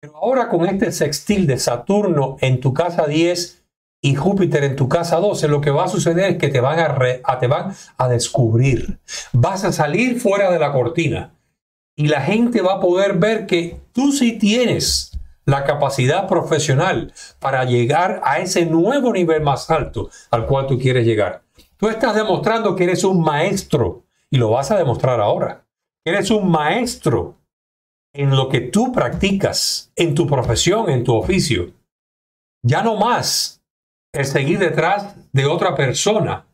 Pero 0.00 0.16
ahora 0.16 0.48
con 0.48 0.64
este 0.64 0.92
sextil 0.92 1.46
de 1.46 1.58
Saturno 1.58 2.36
en 2.40 2.60
tu 2.60 2.72
casa 2.72 3.06
10 3.06 3.57
y 4.00 4.14
Júpiter 4.14 4.64
en 4.64 4.76
tu 4.76 4.88
casa 4.88 5.16
12, 5.16 5.48
lo 5.48 5.60
que 5.60 5.70
va 5.70 5.84
a 5.84 5.88
suceder 5.88 6.32
es 6.32 6.38
que 6.38 6.48
te 6.48 6.60
van 6.60 6.78
a, 6.78 7.38
te 7.38 7.46
van 7.46 7.74
a 7.96 8.08
descubrir. 8.08 8.98
Vas 9.32 9.64
a 9.64 9.72
salir 9.72 10.20
fuera 10.20 10.50
de 10.50 10.58
la 10.58 10.72
cortina 10.72 11.34
y 11.96 12.06
la 12.08 12.20
gente 12.20 12.62
va 12.62 12.74
a 12.74 12.80
poder 12.80 13.14
ver 13.18 13.46
que 13.46 13.80
tú 13.92 14.12
sí 14.12 14.38
tienes 14.38 15.18
la 15.44 15.64
capacidad 15.64 16.28
profesional 16.28 17.12
para 17.40 17.64
llegar 17.64 18.20
a 18.22 18.38
ese 18.38 18.66
nuevo 18.66 19.12
nivel 19.12 19.42
más 19.42 19.70
alto 19.70 20.10
al 20.30 20.46
cual 20.46 20.66
tú 20.66 20.78
quieres 20.78 21.04
llegar. 21.04 21.42
Tú 21.76 21.88
estás 21.88 22.14
demostrando 22.14 22.76
que 22.76 22.84
eres 22.84 23.02
un 23.02 23.20
maestro 23.20 24.04
y 24.30 24.36
lo 24.36 24.50
vas 24.50 24.70
a 24.70 24.76
demostrar 24.76 25.20
ahora. 25.20 25.64
Eres 26.04 26.30
un 26.30 26.50
maestro 26.50 27.36
en 28.12 28.30
lo 28.30 28.48
que 28.48 28.60
tú 28.60 28.92
practicas, 28.92 29.90
en 29.96 30.14
tu 30.14 30.26
profesión, 30.26 30.88
en 30.90 31.02
tu 31.02 31.14
oficio. 31.14 31.72
Ya 32.62 32.82
no 32.82 32.96
más 32.96 33.57
el 34.12 34.24
seguir 34.24 34.58
detrás 34.58 35.16
de 35.32 35.46
otra 35.46 35.74
persona 35.74 36.46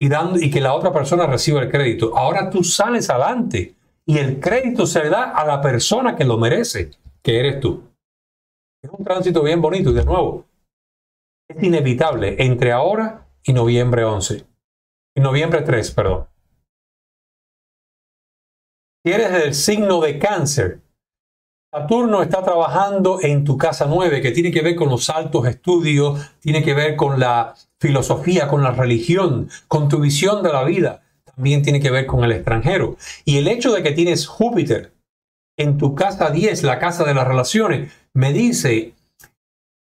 y, 0.00 0.08
dando, 0.08 0.38
y 0.38 0.50
que 0.50 0.60
la 0.60 0.74
otra 0.74 0.92
persona 0.92 1.26
reciba 1.26 1.62
el 1.62 1.70
crédito. 1.70 2.16
Ahora 2.16 2.50
tú 2.50 2.64
sales 2.64 3.08
adelante 3.10 3.74
y 4.06 4.18
el 4.18 4.40
crédito 4.40 4.86
se 4.86 5.02
le 5.02 5.10
da 5.10 5.30
a 5.30 5.44
la 5.46 5.60
persona 5.60 6.16
que 6.16 6.24
lo 6.24 6.36
merece, 6.36 6.90
que 7.22 7.40
eres 7.40 7.60
tú. 7.60 7.82
Es 8.82 8.90
un 8.90 9.04
tránsito 9.04 9.42
bien 9.42 9.62
bonito 9.62 9.90
y 9.90 9.94
de 9.94 10.04
nuevo, 10.04 10.46
es 11.48 11.62
inevitable 11.62 12.36
entre 12.38 12.72
ahora 12.72 13.26
y 13.42 13.52
noviembre 13.52 14.04
11. 14.04 14.44
Y 15.16 15.20
noviembre 15.20 15.62
3, 15.62 15.90
perdón. 15.92 16.26
Si 19.04 19.12
eres 19.12 19.32
del 19.32 19.54
signo 19.54 20.00
de 20.00 20.18
cáncer, 20.18 20.80
Saturno 21.74 22.22
está 22.22 22.40
trabajando 22.44 23.18
en 23.20 23.42
tu 23.42 23.58
casa 23.58 23.86
9, 23.88 24.20
que 24.20 24.30
tiene 24.30 24.52
que 24.52 24.62
ver 24.62 24.76
con 24.76 24.90
los 24.90 25.10
altos 25.10 25.44
estudios, 25.48 26.20
tiene 26.38 26.62
que 26.62 26.72
ver 26.72 26.94
con 26.94 27.18
la 27.18 27.56
filosofía, 27.80 28.46
con 28.46 28.62
la 28.62 28.70
religión, 28.70 29.48
con 29.66 29.88
tu 29.88 29.98
visión 29.98 30.44
de 30.44 30.52
la 30.52 30.62
vida. 30.62 31.02
También 31.24 31.62
tiene 31.62 31.80
que 31.80 31.90
ver 31.90 32.06
con 32.06 32.22
el 32.22 32.30
extranjero. 32.30 32.96
Y 33.24 33.38
el 33.38 33.48
hecho 33.48 33.72
de 33.72 33.82
que 33.82 33.90
tienes 33.90 34.28
Júpiter 34.28 34.92
en 35.58 35.76
tu 35.76 35.96
casa 35.96 36.30
10, 36.30 36.62
la 36.62 36.78
casa 36.78 37.02
de 37.02 37.14
las 37.14 37.26
relaciones, 37.26 37.90
me 38.12 38.32
dice 38.32 38.94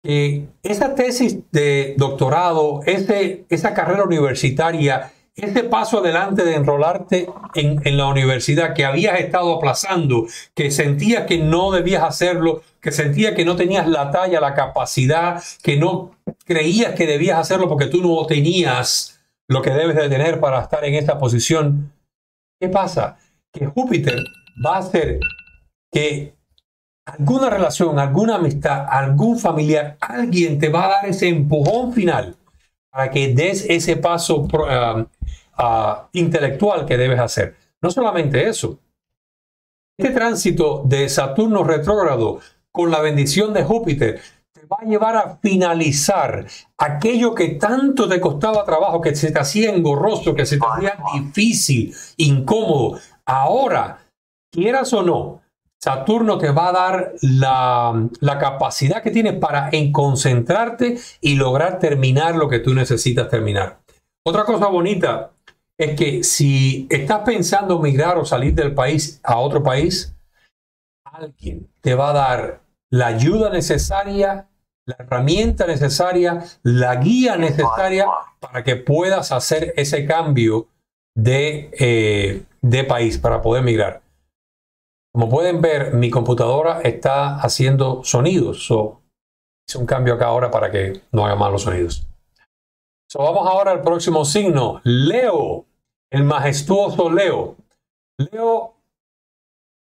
que 0.05 0.47
esa 0.63 0.95
tesis 0.95 1.39
de 1.51 1.97
doctorado, 1.99 2.83
ese, 2.87 3.47
esa 3.49 3.75
carrera 3.75 4.05
universitaria, 4.05 5.11
ese 5.37 5.65
paso 5.65 5.99
adelante 5.99 6.45
de 6.45 6.55
enrolarte 6.55 7.29
en, 7.55 7.81
en, 7.87 7.97
la 7.97 8.07
universidad 8.07 8.75
que 8.75 8.85
habías 8.85 9.19
estado 9.21 9.55
aplazando, 9.55 10.27
que 10.55 10.71
sentías 10.71 11.27
que 11.27 11.39
no 11.39 11.71
debías 11.71 12.03
hacerlo, 12.03 12.63
que 12.81 12.93
sentías 12.93 13.35
que 13.35 13.45
no 13.45 13.57
tenías 13.57 13.87
la 13.87 14.11
talla, 14.11 14.41
la 14.41 14.55
capacidad, 14.55 15.43
que 15.63 15.77
no 15.77 16.13
creías 16.45 16.95
que 16.95 17.07
debías 17.07 17.39
hacerlo 17.39 17.69
porque 17.69 17.87
tú 17.87 18.03
no 18.03 18.27
tenías 18.27 19.21
lo 19.49 19.63
que 19.63 19.71
debes 19.71 19.97
de 19.97 20.09
tener 20.09 20.41
para 20.41 20.61
estar 20.61 20.85
en 20.85 20.95
esta 20.95 21.19
posición. 21.19 21.93
¿Qué 22.61 22.69
pasa? 22.69 23.19
Que 23.53 23.67
Júpiter 23.67 24.19
va 24.65 24.77
a 24.77 24.81
hacer 24.81 25.21
que 25.93 26.35
alguna 27.07 27.51
relación, 27.51 27.99
alguna 27.99 28.37
amistad, 28.37 28.87
algún 28.89 29.39
familiar, 29.39 29.97
alguien 30.01 30.59
te 30.59 30.69
va 30.69 30.87
a 30.87 30.89
dar 30.89 31.07
ese 31.07 31.29
empujón 31.29 31.93
final 31.93 32.37
para 32.91 33.11
que 33.11 33.33
des 33.35 33.65
ese 33.69 33.97
paso 33.97 34.41
uh, 34.41 35.07
intelectual 36.13 36.87
que 36.87 36.97
debes 36.97 37.21
hacer. 37.21 37.57
No 37.81 37.91
solamente 37.91 38.49
eso. 38.49 38.79
Este 39.99 40.13
tránsito 40.13 40.83
de 40.85 41.09
Saturno 41.09 41.63
retrógrado 41.63 42.41
con 42.73 42.91
la 42.91 43.01
bendición 43.01 43.53
de 43.53 43.65
Júpiter 43.65 44.21
te 44.53 44.67
va 44.67 44.79
a 44.81 44.85
llevar 44.85 45.17
a 45.17 45.37
finalizar 45.37 46.47
aquello 46.79 47.35
que 47.35 47.51
tanto 47.51 48.09
te 48.09 48.21
costaba 48.21 48.65
trabajo, 48.65 49.01
que 49.01 49.15
se 49.15 49.31
te 49.31 49.39
hacía 49.39 49.71
engorroso, 49.71 50.35
que 50.35 50.47
se 50.47 50.59
te 50.59 50.67
hacía 50.67 50.99
difícil, 51.15 51.95
incómodo. 52.17 52.99
Ahora, 53.27 53.99
quieras 54.51 54.93
o 54.93 55.03
no, 55.03 55.43
Saturno 55.83 56.37
te 56.37 56.51
va 56.51 56.69
a 56.69 56.73
dar 56.73 57.15
la, 57.23 58.39
capacidad 58.39 59.03
que 59.03 59.11
tienes 59.11 59.35
para 59.35 59.71
concentrarte 59.93 60.99
y 61.23 61.37
lograr 61.37 61.79
terminar 61.79 62.37
lo 62.37 62.49
que 62.51 62.59
tú 62.59 62.75
necesitas 62.75 63.31
terminar. 63.31 63.81
Otra 64.27 64.45
cosa 64.45 64.67
bonita 64.67 65.33
es 65.79 65.97
que 65.97 66.23
si 66.23 66.87
estás 66.91 67.21
pensando 67.21 67.79
migrar 67.79 68.19
o 68.19 68.27
salir 68.27 68.55
del 68.55 68.75
país 68.75 69.21
a 69.23 69.39
otro 69.39 69.63
país, 69.63 70.15
alguien 71.05 71.67
te 71.81 71.95
va 71.95 72.11
a 72.11 72.13
dar 72.13 72.61
la 72.91 73.07
ayuda 73.07 73.49
necesaria, 73.49 74.49
la 74.85 74.97
herramienta 74.99 75.67
necesaria, 75.67 76.45
la 76.63 76.97
guía 76.97 77.37
necesaria 77.37 78.07
para 78.39 78.63
que 78.63 78.77
puedas 78.77 79.33
hacer 79.33 79.73
ese 79.77 80.05
cambio 80.05 80.69
de, 81.17 81.71
eh, 81.79 82.43
de 82.61 82.85
país 82.85 83.17
para 83.17 83.41
poder 83.41 83.63
migrar. 83.63 84.03
Como 85.13 85.29
pueden 85.29 85.61
ver, 85.61 85.95
mi 85.95 86.11
computadora 86.11 86.81
está 86.83 87.41
haciendo 87.41 88.03
sonidos. 88.05 88.67
So, 88.67 89.03
hice 89.69 89.79
un 89.79 89.87
cambio 89.87 90.15
acá 90.15 90.27
ahora 90.27 90.51
para 90.51 90.71
que 90.71 91.03
no 91.13 91.27
haga 91.27 91.37
malos 91.37 91.63
sonidos. 91.63 92.07
So, 93.09 93.21
vamos 93.21 93.47
ahora 93.47 93.73
al 93.73 93.83
próximo 93.83 94.25
signo, 94.25 94.81
Leo 94.85 95.67
el 96.11 96.25
majestuoso 96.25 97.11
Leo. 97.11 97.57
Leo, 98.19 98.75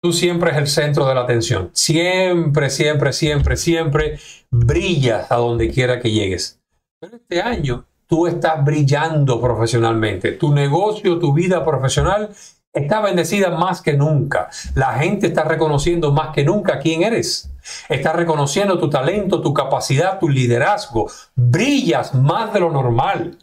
tú 0.02 0.12
siempre 0.12 0.50
es 0.50 0.56
el 0.56 0.66
centro 0.66 1.06
de 1.06 1.14
la 1.14 1.23
atención. 1.23 1.70
Siempre, 1.73 2.70
siempre, 2.70 3.12
siempre, 3.12 3.56
siempre 3.56 4.18
brillas 4.50 5.30
a 5.30 5.37
donde 5.37 5.70
quiera 5.70 6.00
que 6.00 6.11
llegues. 6.11 6.61
Pero 6.99 7.16
este 7.16 7.42
año 7.42 7.85
tú 8.06 8.26
estás 8.26 8.64
brillando 8.64 9.40
profesionalmente. 9.40 10.32
Tu 10.32 10.52
negocio, 10.52 11.18
tu 11.18 11.32
vida 11.32 11.64
profesional 11.64 12.30
está 12.76 13.00
bendecida 13.00 13.50
más 13.50 13.80
que 13.80 13.95
nunca. 13.95 14.50
La 14.75 14.99
gente 14.99 15.28
está 15.28 15.45
reconociendo 15.45 16.12
más 16.12 16.35
que 16.35 16.45
nunca 16.45 16.78
quién 16.78 17.02
eres. 17.02 17.50
Está 17.88 18.12
reconociendo 18.12 18.78
tu 18.78 18.90
talento, 18.90 19.40
tu 19.40 19.54
capacidad, 19.54 20.18
tu 20.18 20.28
liderazgo. 20.28 21.11
Brillas 21.35 22.14
más 22.14 22.52
de 22.52 22.61
lo 22.61 22.71
normal. 22.71 23.38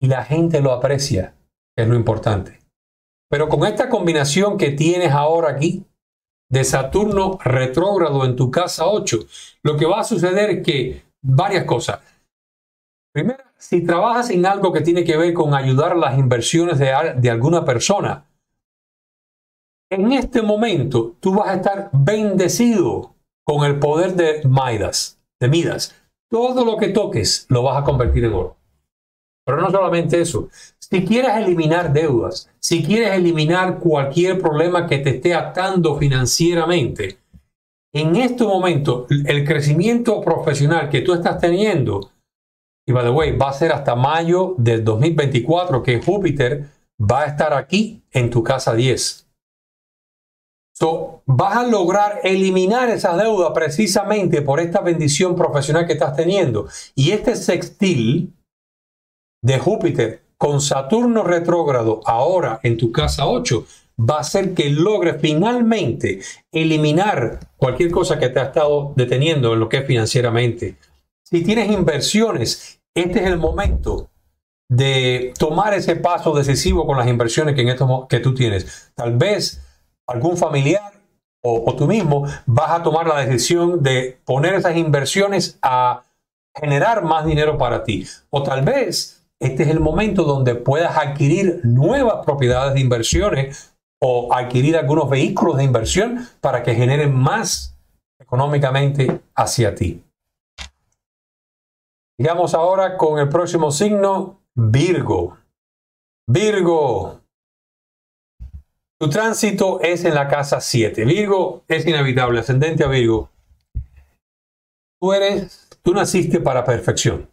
Y 0.00 0.06
la 0.06 0.24
gente 0.24 0.60
lo 0.60 0.72
aprecia 0.72 1.34
es 1.76 1.86
lo 1.86 1.94
importante. 1.94 2.58
Pero 3.30 3.48
con 3.48 3.66
esta 3.66 3.88
combinación 3.90 4.56
que 4.56 4.70
tienes 4.70 5.12
ahora 5.12 5.50
aquí, 5.50 5.84
de 6.50 6.64
Saturno 6.64 7.38
retrógrado 7.44 8.24
en 8.24 8.34
tu 8.34 8.50
casa 8.50 8.86
8, 8.86 9.18
lo 9.62 9.76
que 9.76 9.84
va 9.84 10.00
a 10.00 10.04
suceder 10.04 10.48
es 10.50 10.64
que 10.64 11.02
varias 11.22 11.64
cosas. 11.64 12.00
Primero, 13.12 13.44
si 13.58 13.84
trabajas 13.84 14.30
en 14.30 14.46
algo 14.46 14.72
que 14.72 14.80
tiene 14.80 15.04
que 15.04 15.18
ver 15.18 15.34
con 15.34 15.52
ayudar 15.52 15.96
las 15.96 16.18
inversiones 16.18 16.78
de, 16.78 16.94
de 17.16 17.30
alguna 17.30 17.66
persona, 17.66 18.24
en 19.90 20.12
este 20.12 20.42
momento 20.42 21.16
tú 21.20 21.34
vas 21.34 21.48
a 21.48 21.54
estar 21.54 21.90
bendecido 21.92 23.14
con 23.44 23.64
el 23.64 23.78
poder 23.78 24.14
de 24.14 24.42
Midas, 24.44 25.18
de 25.40 25.48
Midas. 25.48 25.94
Todo 26.30 26.64
lo 26.64 26.76
que 26.76 26.88
toques 26.88 27.46
lo 27.48 27.62
vas 27.62 27.80
a 27.80 27.84
convertir 27.84 28.24
en 28.24 28.34
oro. 28.34 28.56
Pero 29.46 29.62
no 29.62 29.70
solamente 29.70 30.20
eso. 30.20 30.48
Si 30.78 31.04
quieres 31.06 31.34
eliminar 31.36 31.92
deudas, 31.92 32.50
si 32.60 32.84
quieres 32.84 33.12
eliminar 33.12 33.78
cualquier 33.78 34.38
problema 34.38 34.86
que 34.86 34.98
te 34.98 35.16
esté 35.16 35.34
atando 35.34 35.96
financieramente, 35.96 37.18
en 37.94 38.16
este 38.16 38.44
momento 38.44 39.06
el 39.08 39.46
crecimiento 39.46 40.20
profesional 40.20 40.90
que 40.90 41.00
tú 41.00 41.14
estás 41.14 41.38
teniendo, 41.38 42.10
y 42.86 42.92
by 42.92 43.04
the 43.04 43.10
way, 43.10 43.36
va 43.36 43.48
a 43.48 43.54
ser 43.54 43.72
hasta 43.72 43.94
mayo 43.94 44.54
del 44.58 44.84
2024 44.84 45.82
que 45.82 46.02
Júpiter 46.02 46.68
va 47.00 47.22
a 47.22 47.26
estar 47.26 47.54
aquí 47.54 48.02
en 48.12 48.28
tu 48.28 48.42
casa 48.42 48.74
10. 48.74 49.27
So, 50.80 51.22
vas 51.26 51.56
a 51.56 51.66
lograr 51.66 52.20
eliminar 52.22 52.88
esa 52.88 53.16
deuda 53.16 53.52
precisamente 53.52 54.42
por 54.42 54.60
esta 54.60 54.80
bendición 54.80 55.34
profesional 55.34 55.88
que 55.88 55.94
estás 55.94 56.14
teniendo. 56.14 56.68
Y 56.94 57.10
este 57.10 57.34
sextil 57.34 58.32
de 59.42 59.58
Júpiter 59.58 60.22
con 60.36 60.60
Saturno 60.60 61.24
retrógrado 61.24 62.00
ahora 62.04 62.60
en 62.62 62.76
tu 62.76 62.92
casa 62.92 63.26
8 63.26 63.66
va 63.98 64.18
a 64.18 64.20
hacer 64.20 64.54
que 64.54 64.70
logres 64.70 65.16
finalmente 65.20 66.20
eliminar 66.52 67.40
cualquier 67.56 67.90
cosa 67.90 68.20
que 68.20 68.28
te 68.28 68.38
ha 68.38 68.44
estado 68.44 68.92
deteniendo 68.94 69.54
en 69.54 69.58
lo 69.58 69.68
que 69.68 69.78
es 69.78 69.86
financieramente. 69.86 70.76
Si 71.24 71.42
tienes 71.42 71.72
inversiones, 71.72 72.80
este 72.94 73.18
es 73.18 73.26
el 73.26 73.38
momento 73.38 74.10
de 74.70 75.32
tomar 75.36 75.74
ese 75.74 75.96
paso 75.96 76.32
decisivo 76.32 76.86
con 76.86 76.98
las 76.98 77.08
inversiones 77.08 77.56
que, 77.56 77.76
que 78.08 78.20
tú 78.20 78.32
tienes. 78.32 78.92
Tal 78.94 79.16
vez 79.16 79.64
algún 80.08 80.36
familiar 80.36 80.92
o, 81.40 81.74
tú 81.76 81.86
mismo 81.86 82.26
vas 82.46 82.70
a 82.72 82.82
tomar 82.82 83.06
la 83.06 83.20
decisión 83.20 83.82
de 83.82 84.20
poner 84.24 84.54
esas 84.54 84.76
inversiones 84.76 85.58
a 85.62 86.02
generar 86.54 87.04
más 87.04 87.24
dinero 87.24 87.56
para 87.56 87.84
ti. 87.84 88.06
O 88.30 88.42
tal 88.42 88.64
vez 88.64 89.24
este 89.40 89.62
es 89.62 89.68
el 89.68 89.80
momento 89.80 90.24
donde 90.24 90.56
puedas 90.56 90.96
adquirir 90.96 91.60
nuevas 91.62 92.24
propiedades 92.24 92.74
de 92.74 92.80
inversiones 92.80 93.72
o 94.02 94.32
adquirir 94.34 94.76
algunos 94.76 95.08
vehículos 95.08 95.56
de 95.56 95.64
inversión 95.64 96.26
para 96.40 96.62
que 96.62 96.74
generen 96.74 97.14
más 97.14 97.76
económicamente 98.20 99.20
hacia 99.34 99.74
ti. 99.74 100.04
Sigamos 102.18 102.54
ahora 102.54 102.96
con 102.96 103.20
el 103.20 103.28
próximo 103.28 103.70
signo, 103.70 104.40
Virgo. 104.56 105.38
Virgo. 106.26 107.20
Tu 109.00 109.08
tránsito 109.08 109.80
es 109.80 110.04
en 110.04 110.14
la 110.14 110.26
casa 110.26 110.60
7. 110.60 111.04
Virgo 111.04 111.62
es 111.68 111.86
inevitable, 111.86 112.40
ascendente 112.40 112.82
a 112.82 112.88
Virgo. 112.88 113.30
Tú 115.00 115.12
eres, 115.12 115.68
tú 115.82 115.94
naciste 115.94 116.40
para 116.40 116.64
perfección. 116.64 117.28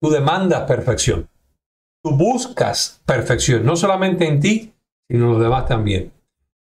Tú 0.00 0.08
demandas 0.08 0.62
perfección. 0.62 1.28
Tú 2.02 2.16
buscas 2.16 3.02
perfección, 3.04 3.64
no 3.64 3.76
solamente 3.76 4.26
en 4.26 4.40
ti, 4.40 4.72
sino 5.10 5.26
en 5.26 5.32
los 5.32 5.42
demás 5.42 5.66
también. 5.66 6.12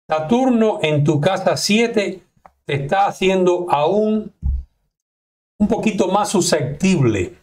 Saturno 0.09 0.79
en 0.83 1.03
tu 1.03 1.21
casa 1.21 1.57
7 1.57 2.23
te 2.65 2.75
está 2.75 3.07
haciendo 3.07 3.67
aún 3.71 4.33
un 5.59 5.69
poquito 5.69 6.09
más 6.09 6.29
susceptible 6.29 7.39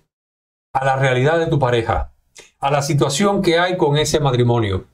a 0.74 0.86
la 0.86 0.96
realidad 0.96 1.40
de 1.40 1.48
tu 1.48 1.60
pareja, 1.60 2.14
a 2.60 2.72
la 2.72 2.82
situación 2.82 3.42
que 3.42 3.60
hay 3.60 3.76
con 3.76 3.98
ese 3.98 4.20
matrimonio. 4.20 4.86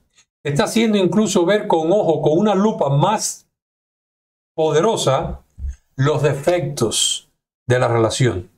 Está 0.45 0.65
haciendo 0.65 0.99
incluso 0.99 1.43
ver 1.43 1.67
con 1.67 1.91
ojo, 1.91 2.21
con 2.21 2.37
una 2.37 2.53
lupa 2.53 2.89
más 2.89 3.49
poderosa, 4.55 5.41
los 5.95 6.21
defectos 6.21 7.31
de 7.67 7.79
la 7.79 7.87
relación. 7.87 8.51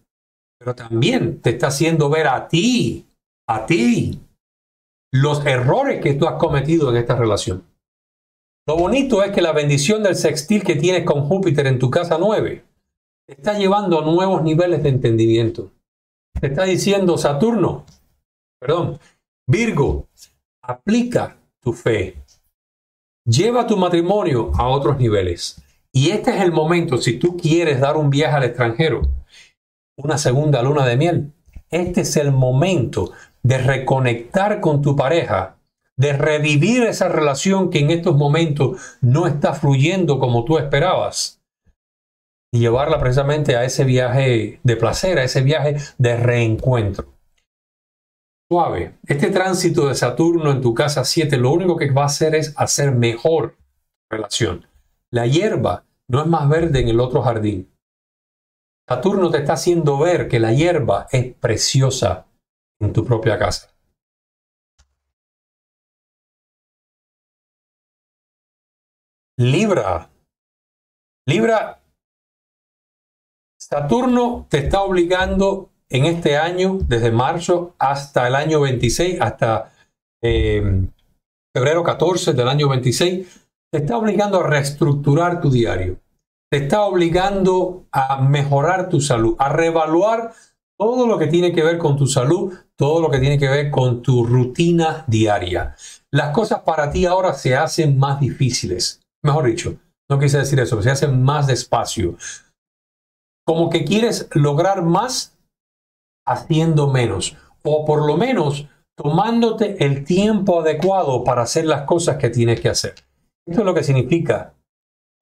Pero 0.59 0.75
también 0.75 1.41
te 1.41 1.51
está 1.51 1.67
haciendo 1.67 2.09
ver 2.09 2.27
a 2.27 2.49
ti, 2.49 3.05
a 3.47 3.65
ti, 3.65 4.19
los 5.13 5.45
errores 5.45 6.01
que 6.03 6.15
tú 6.15 6.27
has 6.27 6.37
cometido 6.37 6.89
en 6.89 6.97
esta 6.97 7.15
relación. 7.15 7.63
Lo 8.67 8.75
bonito 8.75 9.23
es 9.23 9.31
que 9.31 9.41
la 9.41 9.53
bendición 9.53 10.03
del 10.03 10.17
sextil 10.17 10.65
que 10.65 10.75
tienes 10.75 11.05
con 11.05 11.21
Júpiter 11.21 11.67
en 11.67 11.79
tu 11.79 11.89
casa 11.89 12.17
9 12.19 12.65
te 13.27 13.33
está 13.33 13.57
llevando 13.57 13.99
a 13.99 14.05
nuevos 14.05 14.43
niveles 14.43 14.83
de 14.83 14.89
entendimiento. 14.89 15.71
Te 16.37 16.47
está 16.47 16.65
diciendo 16.65 17.17
Saturno, 17.17 17.85
perdón, 18.59 18.99
Virgo, 19.47 20.07
aplica 20.61 21.37
tu 21.61 21.73
fe. 21.73 22.23
Lleva 23.25 23.67
tu 23.67 23.77
matrimonio 23.77 24.51
a 24.55 24.67
otros 24.67 24.97
niveles. 24.97 25.61
Y 25.93 26.11
este 26.11 26.35
es 26.35 26.41
el 26.41 26.51
momento, 26.51 26.97
si 26.97 27.17
tú 27.17 27.35
quieres 27.37 27.79
dar 27.79 27.97
un 27.97 28.09
viaje 28.09 28.35
al 28.35 28.43
extranjero, 28.43 29.01
una 29.97 30.17
segunda 30.17 30.61
luna 30.61 30.85
de 30.85 30.97
miel, 30.97 31.33
este 31.69 32.01
es 32.01 32.15
el 32.17 32.31
momento 32.31 33.11
de 33.43 33.57
reconectar 33.57 34.61
con 34.61 34.81
tu 34.81 34.95
pareja, 34.95 35.57
de 35.97 36.13
revivir 36.13 36.83
esa 36.83 37.09
relación 37.09 37.69
que 37.69 37.79
en 37.79 37.91
estos 37.91 38.15
momentos 38.15 38.97
no 39.01 39.25
está 39.27 39.53
fluyendo 39.53 40.19
como 40.19 40.45
tú 40.45 40.57
esperabas 40.57 41.41
y 42.53 42.59
llevarla 42.59 42.99
precisamente 42.99 43.55
a 43.55 43.63
ese 43.63 43.83
viaje 43.83 44.59
de 44.63 44.75
placer, 44.75 45.19
a 45.19 45.23
ese 45.23 45.41
viaje 45.41 45.77
de 45.97 46.17
reencuentro. 46.17 47.16
Suave, 48.49 48.97
este 49.05 49.29
tránsito 49.29 49.89
de 49.89 49.95
Saturno 49.95 50.51
en 50.51 50.61
tu 50.61 50.73
casa 50.73 51.03
7 51.03 51.35
lo 51.37 51.51
único 51.51 51.75
que 51.75 51.91
va 51.91 52.03
a 52.03 52.05
hacer 52.05 52.33
es 52.33 52.53
hacer 52.55 52.93
mejor 52.93 53.57
relación. 54.09 54.65
La 55.11 55.27
hierba 55.27 55.83
no 56.07 56.21
es 56.21 56.27
más 56.27 56.47
verde 56.47 56.79
en 56.79 56.87
el 56.87 57.01
otro 57.01 57.21
jardín. 57.21 57.69
Saturno 58.87 59.29
te 59.31 59.39
está 59.39 59.53
haciendo 59.53 59.99
ver 59.99 60.29
que 60.29 60.39
la 60.39 60.53
hierba 60.53 61.07
es 61.11 61.35
preciosa 61.35 62.27
en 62.79 62.93
tu 62.93 63.03
propia 63.03 63.37
casa. 63.37 63.75
Libra. 69.35 70.09
Libra, 71.27 71.81
Saturno 73.59 74.47
te 74.49 74.59
está 74.59 74.83
obligando 74.83 75.69
en 75.89 76.05
este 76.05 76.37
año, 76.37 76.79
desde 76.87 77.11
marzo 77.11 77.75
hasta 77.79 78.27
el 78.27 78.35
año 78.35 78.61
26, 78.61 79.21
hasta 79.21 79.71
eh, 80.21 80.87
febrero 81.55 81.83
14 81.83 82.33
del 82.33 82.47
año 82.47 82.69
26, 82.69 83.47
te 83.71 83.79
está 83.79 83.97
obligando 83.97 84.39
a 84.39 84.47
reestructurar 84.47 85.41
tu 85.41 85.49
diario. 85.49 85.99
Te 86.49 86.59
está 86.59 86.83
obligando 86.83 87.85
a 87.91 88.21
mejorar 88.21 88.89
tu 88.89 89.01
salud, 89.01 89.35
a 89.39 89.49
reevaluar 89.49 90.33
todo 90.79 91.07
lo 91.07 91.17
que 91.17 91.27
tiene 91.27 91.51
que 91.51 91.63
ver 91.63 91.77
con 91.77 91.97
tu 91.97 92.07
salud, 92.07 92.53
todo 92.77 93.01
lo 93.01 93.09
que 93.09 93.19
tiene 93.19 93.37
que 93.37 93.49
ver 93.49 93.71
con 93.71 94.01
tu 94.01 94.25
rutina 94.25 95.03
diaria. 95.07 95.75
Las 96.11 96.29
cosas 96.33 96.61
para 96.61 96.91
ti 96.91 97.05
ahora 97.05 97.33
se 97.33 97.55
hacen 97.55 97.97
más 97.97 98.19
difíciles. 98.19 99.01
Mejor 99.23 99.45
dicho, 99.45 99.75
no 100.09 100.19
quise 100.19 100.37
decir 100.37 100.59
eso, 100.59 100.81
se 100.81 100.91
hacen 100.91 101.21
más 101.23 101.47
despacio. 101.47 102.15
Como 103.45 103.69
que 103.69 103.83
quieres 103.83 104.29
lograr 104.33 104.83
más 104.83 105.36
haciendo 106.27 106.87
menos. 106.87 107.35
O 107.63 107.85
por 107.85 108.05
lo 108.05 108.17
menos 108.17 108.67
tomándote 108.95 109.83
el 109.83 110.03
tiempo 110.03 110.61
adecuado 110.61 111.23
para 111.23 111.43
hacer 111.43 111.65
las 111.65 111.83
cosas 111.83 112.17
que 112.17 112.29
tienes 112.29 112.59
que 112.59 112.69
hacer. 112.69 112.95
Esto 113.45 113.61
es 113.61 113.65
lo 113.65 113.73
que 113.73 113.83
significa 113.83 114.53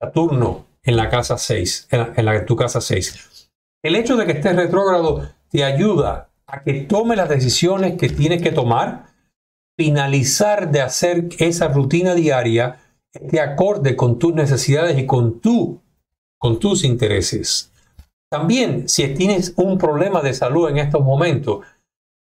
Saturno 0.02 0.66
en 0.84 0.96
la 0.96 1.10
casa 1.10 1.38
6, 1.38 1.90
en, 1.92 2.26
la, 2.26 2.46
tu 2.46 2.56
casa 2.56 2.82
6. 2.82 3.50
El 3.84 3.96
hecho 3.96 4.16
de 4.16 4.26
que 4.26 4.34
estés 4.34 4.56
retrógrado 4.56 5.30
te 5.50 5.64
ayuda 5.64 6.30
a 6.48 6.64
que 6.64 6.74
tome 6.82 7.16
las 7.16 7.30
decisiones 7.30 7.98
que 7.98 8.10
tienes 8.10 8.42
que 8.42 8.52
tomar, 8.52 9.08
finalizar 9.78 10.72
de 10.72 10.82
hacer 10.82 11.30
esa 11.40 11.68
rutina 11.68 12.14
diaria 12.16 12.80
de 13.20 13.40
acorde 13.40 13.96
con 13.96 14.20
tus 14.20 14.34
necesidades 14.34 14.98
y 14.98 15.06
con, 15.06 15.40
tu, 15.40 15.82
con 16.40 16.60
tus 16.60 16.84
intereses. 16.84 17.72
También, 18.36 18.90
si 18.90 19.08
tienes 19.14 19.54
un 19.56 19.78
problema 19.78 20.22
de 20.22 20.34
salud 20.34 20.68
en 20.68 20.78
estos 20.78 21.02
momentos, 21.02 21.66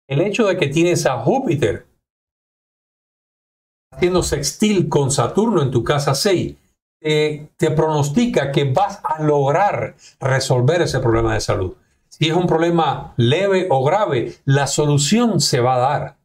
el 0.09 0.21
hecho 0.21 0.47
de 0.47 0.57
que 0.57 0.69
tienes 0.69 1.07
a 1.07 1.19
Júpiter 1.19 1.87
haciendo 3.93 4.23
sextil 4.23 4.89
con 4.89 5.11
Saturno 5.11 5.61
en 5.61 5.73
tu 5.73 5.83
casa 5.83 6.15
6, 6.15 6.55
te 7.01 7.71
pronostica 7.75 8.53
que 8.53 8.63
vas 8.73 9.01
a 9.03 9.21
lograr 9.25 9.97
resolver 10.21 10.83
ese 10.83 11.01
problema 11.01 11.35
de 11.35 11.41
salud. 11.41 11.75
Si 12.09 12.29
es 12.29 12.37
un 12.37 12.47
problema 12.47 13.13
leve 13.17 13.67
o 13.69 13.83
grave, 13.83 14.37
la 14.45 14.69
solución 14.69 15.41
se 15.41 15.59
va 15.59 15.75
a 15.75 15.79
dar. 15.79 16.17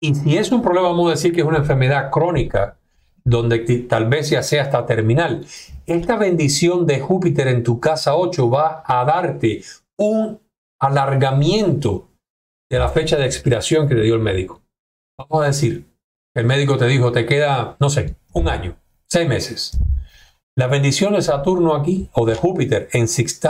Y 0.00 0.14
si 0.14 0.36
es 0.36 0.52
un 0.52 0.62
problema, 0.62 0.86
vamos 0.86 1.08
a 1.08 1.16
decir 1.16 1.34
que 1.34 1.40
es 1.40 1.46
una 1.46 1.58
enfermedad 1.58 2.12
crónica, 2.12 2.76
donde 3.24 3.58
tal 3.88 4.08
vez 4.08 4.30
ya 4.30 4.42
sea 4.42 4.62
hasta 4.62 4.86
terminal, 4.86 5.44
esta 5.86 6.16
bendición 6.16 6.86
de 6.86 7.00
Júpiter 7.00 7.48
en 7.48 7.62
tu 7.62 7.80
casa 7.80 8.16
8 8.16 8.50
va 8.50 8.82
a 8.86 9.04
darte 9.04 9.62
un 9.98 10.40
alargamiento 10.80 12.08
de 12.70 12.78
la 12.78 12.88
fecha 12.88 13.16
de 13.16 13.26
expiración 13.26 13.88
que 13.88 13.94
te 13.94 14.02
dio 14.02 14.14
el 14.14 14.22
médico. 14.22 14.62
Vamos 15.18 15.44
a 15.44 15.48
decir, 15.48 15.86
el 16.34 16.46
médico 16.46 16.78
te 16.78 16.86
dijo, 16.86 17.12
te 17.12 17.26
queda, 17.26 17.76
no 17.80 17.90
sé, 17.90 18.16
un 18.32 18.48
año, 18.48 18.76
seis 19.08 19.28
meses. 19.28 19.78
La 20.56 20.66
bendición 20.66 21.14
de 21.14 21.22
Saturno 21.22 21.74
aquí, 21.74 22.08
o 22.12 22.26
de 22.26 22.34
Júpiter, 22.34 22.88
en, 22.92 23.06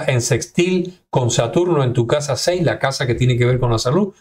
en 0.07 0.21
sextil 0.21 1.01
con 1.11 1.31
Saturno 1.31 1.83
en 1.85 1.93
tu 1.93 2.07
casa 2.07 2.37
6, 2.37 2.63
la 2.63 2.79
casa 2.79 3.07
que 3.07 3.15
tiene 3.15 3.37
que 3.37 3.47
ver 3.47 3.59
con 3.59 3.71
la 3.71 3.79
salud, 3.79 4.15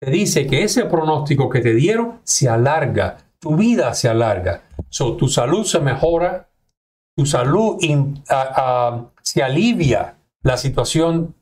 te 0.00 0.10
dice 0.10 0.46
que 0.46 0.62
ese 0.62 0.84
pronóstico 0.84 1.48
que 1.48 1.60
te 1.60 1.74
dieron 1.74 2.20
se 2.24 2.48
alarga, 2.48 3.25
tu 3.46 3.54
vida 3.54 3.94
se 3.94 4.08
alarga. 4.08 4.62
So, 4.88 5.16
tu 5.16 5.28
salud 5.28 5.64
se 5.64 5.78
mejora, 5.78 6.48
tu 7.16 7.24
salud 7.26 7.78
se 9.22 9.42
alivia 9.42 10.16
la 10.42 10.56
situación 10.56 11.36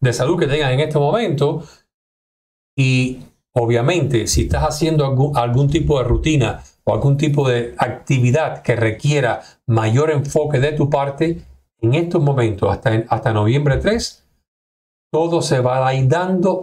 de 0.00 0.12
salud 0.12 0.36
que 0.40 0.48
tengas 0.48 0.72
en 0.72 0.80
este 0.80 0.98
momento 0.98 1.62
y 2.76 3.20
obviamente 3.52 4.26
si 4.26 4.42
estás 4.42 4.64
haciendo 4.64 5.32
algún 5.36 5.70
tipo 5.70 5.98
de 5.98 6.04
rutina 6.04 6.64
o 6.82 6.94
algún 6.94 7.16
tipo 7.16 7.48
de 7.48 7.76
actividad 7.78 8.62
que 8.62 8.74
requiera 8.74 9.40
mayor 9.66 10.10
enfoque 10.10 10.58
de 10.58 10.72
tu 10.72 10.90
parte, 10.90 11.42
en 11.80 11.94
estos 11.94 12.20
momentos, 12.20 12.72
hasta, 12.72 13.04
hasta 13.08 13.32
noviembre 13.32 13.76
3, 13.76 14.24
todo 15.12 15.42
se 15.42 15.60
va 15.60 15.86
a 15.86 15.94
ir 15.94 16.08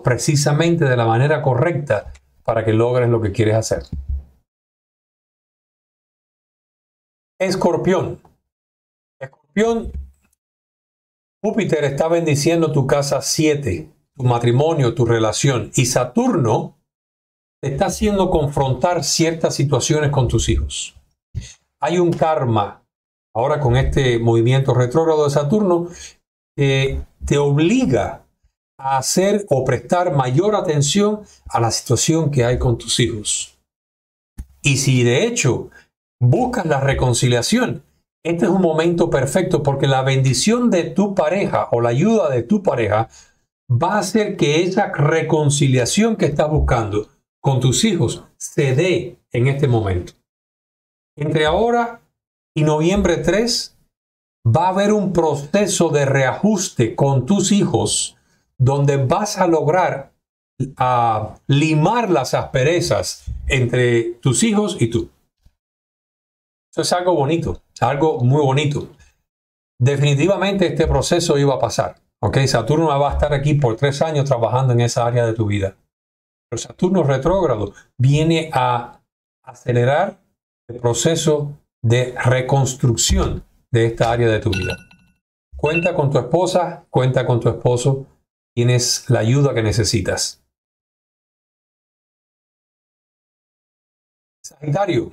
precisamente 0.03 0.83
de 0.83 0.97
la 0.97 1.05
manera 1.05 1.41
correcta 1.41 2.11
para 2.43 2.65
que 2.65 2.73
logres 2.73 3.07
lo 3.07 3.21
que 3.21 3.31
quieres 3.31 3.55
hacer. 3.55 3.83
Escorpión. 7.41 8.21
Escorpión, 9.19 9.91
Júpiter 11.43 11.85
está 11.85 12.07
bendiciendo 12.07 12.71
tu 12.71 12.85
casa 12.85 13.19
7, 13.19 13.89
tu 14.15 14.23
matrimonio, 14.23 14.93
tu 14.93 15.05
relación. 15.05 15.71
Y 15.73 15.87
Saturno 15.87 16.77
te 17.59 17.71
está 17.71 17.87
haciendo 17.87 18.29
confrontar 18.29 19.03
ciertas 19.03 19.55
situaciones 19.55 20.11
con 20.11 20.27
tus 20.27 20.49
hijos. 20.49 20.95
Hay 21.79 21.97
un 21.97 22.13
karma, 22.13 22.83
ahora 23.33 23.59
con 23.59 23.75
este 23.75 24.19
movimiento 24.19 24.75
retrógrado 24.75 25.23
de 25.23 25.31
Saturno, 25.31 25.87
que 26.55 27.01
te 27.25 27.39
obliga 27.39 28.23
a 28.77 28.99
hacer 28.99 29.47
o 29.49 29.65
prestar 29.65 30.15
mayor 30.15 30.53
atención 30.53 31.21
a 31.49 31.59
la 31.59 31.71
situación 31.71 32.29
que 32.29 32.45
hay 32.45 32.59
con 32.59 32.77
tus 32.77 32.99
hijos. 32.99 33.57
Y 34.61 34.77
si 34.77 35.03
de 35.03 35.25
hecho 35.25 35.71
buscas 36.21 36.65
la 36.67 36.79
reconciliación, 36.79 37.83
este 38.23 38.45
es 38.45 38.51
un 38.51 38.61
momento 38.61 39.09
perfecto 39.09 39.63
porque 39.63 39.87
la 39.87 40.03
bendición 40.03 40.69
de 40.69 40.83
tu 40.83 41.15
pareja 41.15 41.67
o 41.71 41.81
la 41.81 41.89
ayuda 41.89 42.29
de 42.29 42.43
tu 42.43 42.61
pareja 42.61 43.09
va 43.69 43.95
a 43.95 43.99
hacer 43.99 44.37
que 44.37 44.61
esa 44.61 44.91
reconciliación 44.91 46.15
que 46.15 46.27
estás 46.27 46.49
buscando 46.49 47.07
con 47.41 47.59
tus 47.59 47.83
hijos 47.83 48.23
se 48.37 48.75
dé 48.75 49.17
en 49.31 49.47
este 49.47 49.67
momento. 49.67 50.13
Entre 51.17 51.45
ahora 51.47 52.01
y 52.55 52.63
noviembre 52.63 53.17
3, 53.17 53.75
va 54.45 54.67
a 54.67 54.69
haber 54.69 54.93
un 54.93 55.13
proceso 55.13 55.89
de 55.89 56.05
reajuste 56.05 56.95
con 56.95 57.25
tus 57.25 57.51
hijos 57.51 58.15
donde 58.59 58.97
vas 58.97 59.39
a 59.39 59.47
lograr 59.47 60.13
a 60.77 61.39
limar 61.47 62.11
las 62.11 62.35
asperezas 62.35 63.23
entre 63.47 64.03
tus 64.21 64.43
hijos 64.43 64.77
y 64.79 64.87
tú. 64.87 65.09
Eso 66.71 66.81
es 66.81 66.93
algo 66.93 67.13
bonito, 67.13 67.61
algo 67.81 68.19
muy 68.19 68.41
bonito. 68.41 68.87
Definitivamente 69.79 70.67
este 70.67 70.87
proceso 70.87 71.37
iba 71.37 71.55
a 71.55 71.59
pasar. 71.59 72.01
¿ok? 72.21 72.37
Saturno 72.45 72.87
va 72.87 73.09
a 73.09 73.13
estar 73.13 73.33
aquí 73.33 73.55
por 73.55 73.75
tres 73.75 74.01
años 74.01 74.25
trabajando 74.25 74.73
en 74.73 74.81
esa 74.81 75.05
área 75.05 75.25
de 75.25 75.33
tu 75.33 75.45
vida. 75.45 75.75
Pero 76.49 76.61
Saturno 76.61 77.03
retrógrado 77.03 77.73
viene 77.97 78.49
a 78.53 79.01
acelerar 79.43 80.21
el 80.69 80.79
proceso 80.79 81.57
de 81.83 82.15
reconstrucción 82.23 83.43
de 83.71 83.87
esta 83.87 84.11
área 84.11 84.29
de 84.29 84.39
tu 84.39 84.51
vida. 84.51 84.77
Cuenta 85.57 85.93
con 85.93 86.11
tu 86.11 86.19
esposa, 86.19 86.85
cuenta 86.89 87.25
con 87.25 87.39
tu 87.39 87.49
esposo, 87.49 88.05
tienes 88.55 89.09
la 89.09 89.19
ayuda 89.19 89.53
que 89.53 89.63
necesitas. 89.63 90.43
Sagitario. 94.43 95.11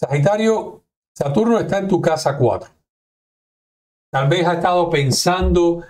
Sagitario, 0.00 0.82
Saturno 1.14 1.58
está 1.58 1.76
en 1.76 1.88
tu 1.88 2.00
casa 2.00 2.38
4. 2.38 2.70
Tal 4.10 4.28
vez 4.28 4.46
has 4.46 4.56
estado 4.56 4.88
pensando 4.88 5.84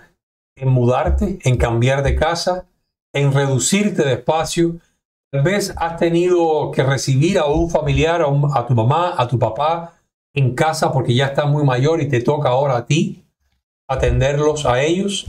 en 0.57 0.67
mudarte, 0.67 1.39
en 1.43 1.55
cambiar 1.55 2.03
de 2.03 2.15
casa, 2.15 2.67
en 3.13 3.31
reducirte 3.31 4.03
de 4.03 4.13
espacio. 4.13 4.75
Tal 5.31 5.43
vez 5.43 5.73
has 5.77 5.95
tenido 5.95 6.71
que 6.71 6.83
recibir 6.83 7.39
a 7.39 7.45
un 7.45 7.69
familiar, 7.69 8.21
a, 8.21 8.67
tu 8.67 8.75
mamá, 8.75 9.13
a 9.17 9.29
tu 9.29 9.39
papá 9.39 9.93
en 10.35 10.55
casa 10.55 10.91
porque 10.91 11.15
ya 11.15 11.27
está 11.27 11.45
muy 11.45 11.63
mayor 11.63 12.01
y 12.01 12.09
te 12.09 12.19
toca 12.19 12.49
ahora 12.49 12.75
a 12.75 12.85
ti 12.85 13.23
atenderlos 13.87 14.65
a 14.65 14.81
ellos. 14.81 15.27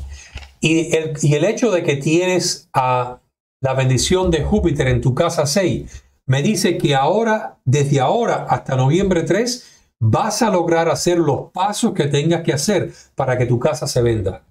Y 0.61 0.97
el, 0.97 1.13
y 1.23 1.35
el 1.35 1.45
hecho 1.45 1.71
de 1.71 1.85
que 1.85 1.97
tienes 1.97 2.69
a 2.73 3.21
la 3.61 3.75
bendición 3.75 4.33
de 4.33 4.43
Júpiter 4.43 4.89
en 4.89 5.01
tu 5.01 5.15
casa 5.15 5.47
6 5.47 6.03
me 6.33 6.41
dice 6.41 6.79
que 6.79 6.95
ahora, 6.95 7.59
desde 7.67 8.01
ahora 8.01 8.47
hasta 8.49 8.75
noviembre 8.75 9.23
3, 9.23 9.97
vas 10.01 10.41
a 10.41 10.49
lograr 10.49 10.89
hacer 10.89 11.19
los 11.19 11.51
pasos 11.53 11.93
que 11.93 12.07
tengas 12.07 12.41
que 12.41 12.55
hacer 12.55 12.91
para 13.15 13.37
que 13.37 13.45
tu 13.45 13.59
casa 13.59 13.87
se 13.87 14.01
venda. 14.01 14.43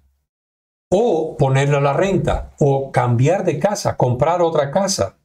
O 0.92 1.36
ponerla 1.36 1.78
a 1.78 1.80
la 1.80 1.92
renta, 1.92 2.52
o 2.60 2.92
cambiar 2.92 3.44
de 3.44 3.58
casa, 3.58 3.96
comprar 3.96 4.42
otra 4.42 4.70
casa. 4.70 5.16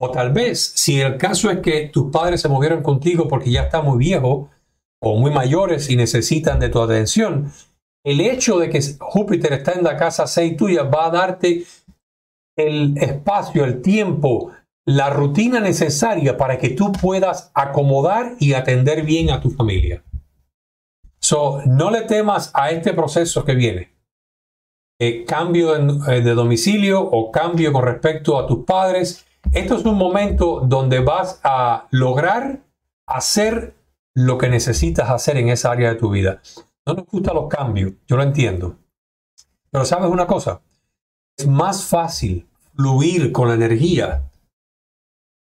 O 0.00 0.10
tal 0.10 0.32
vez, 0.32 0.72
si 0.74 1.00
el 1.00 1.16
caso 1.16 1.48
es 1.48 1.60
que 1.60 1.88
tus 1.92 2.10
padres 2.10 2.40
se 2.40 2.48
movieron 2.48 2.82
contigo 2.82 3.28
porque 3.28 3.52
ya 3.52 3.62
están 3.62 3.84
muy 3.84 3.98
viejos 3.98 4.48
o 5.00 5.14
muy 5.16 5.30
mayores 5.30 5.90
y 5.90 5.96
necesitan 5.96 6.58
de 6.58 6.70
tu 6.70 6.82
atención, 6.82 7.52
el 8.02 8.20
hecho 8.20 8.58
de 8.58 8.68
que 8.68 8.80
Júpiter 8.98 9.52
está 9.52 9.74
en 9.74 9.84
la 9.84 9.96
casa 9.96 10.26
6 10.26 10.56
tuya 10.56 10.82
va 10.82 11.06
a 11.06 11.10
darte 11.10 11.64
el 12.56 12.98
espacio, 12.98 13.64
el 13.64 13.80
tiempo, 13.80 14.50
la 14.86 15.10
rutina 15.10 15.60
necesaria 15.60 16.36
para 16.36 16.58
que 16.58 16.70
tú 16.70 16.92
puedas 16.92 17.50
acomodar 17.54 18.34
y 18.38 18.54
atender 18.54 19.04
bien 19.04 19.30
a 19.30 19.40
tu 19.40 19.50
familia. 19.50 20.02
So, 21.20 21.60
no 21.66 21.90
le 21.90 22.02
temas 22.02 22.50
a 22.54 22.70
este 22.70 22.92
proceso 22.94 23.44
que 23.44 23.54
viene. 23.54 23.90
Eh, 24.98 25.24
cambio 25.24 25.76
eh, 25.76 26.20
de, 26.20 26.34
domicilio 26.34 27.00
o 27.00 27.30
cambio 27.30 27.72
con 27.72 27.84
respecto 27.84 28.38
a 28.38 28.46
tus 28.46 28.64
padres. 28.64 29.26
Esto 29.52 29.76
es 29.76 29.84
un 29.84 29.96
momento 29.96 30.60
donde 30.60 31.00
vas 31.00 31.40
a 31.42 31.86
lograr 31.90 32.60
hacer 33.06 33.74
lo 34.14 34.38
que 34.38 34.48
necesitas 34.48 35.08
hacer 35.10 35.36
en 35.36 35.48
esa 35.48 35.70
área 35.70 35.90
de 35.90 35.98
tu 35.98 36.10
vida. 36.10 36.40
No 36.86 36.94
nos 36.94 37.06
gustan 37.06 37.34
los 37.34 37.48
cambios, 37.48 37.92
yo 38.06 38.16
lo 38.16 38.22
entiendo. 38.22 38.76
Pero 39.70 39.84
sabes 39.84 40.10
una 40.10 40.26
cosa, 40.26 40.60
es 41.36 41.46
más 41.46 41.84
fácil 41.84 42.46
fluir 42.74 43.32
con 43.32 43.48
la 43.48 43.54
energía 43.54 44.29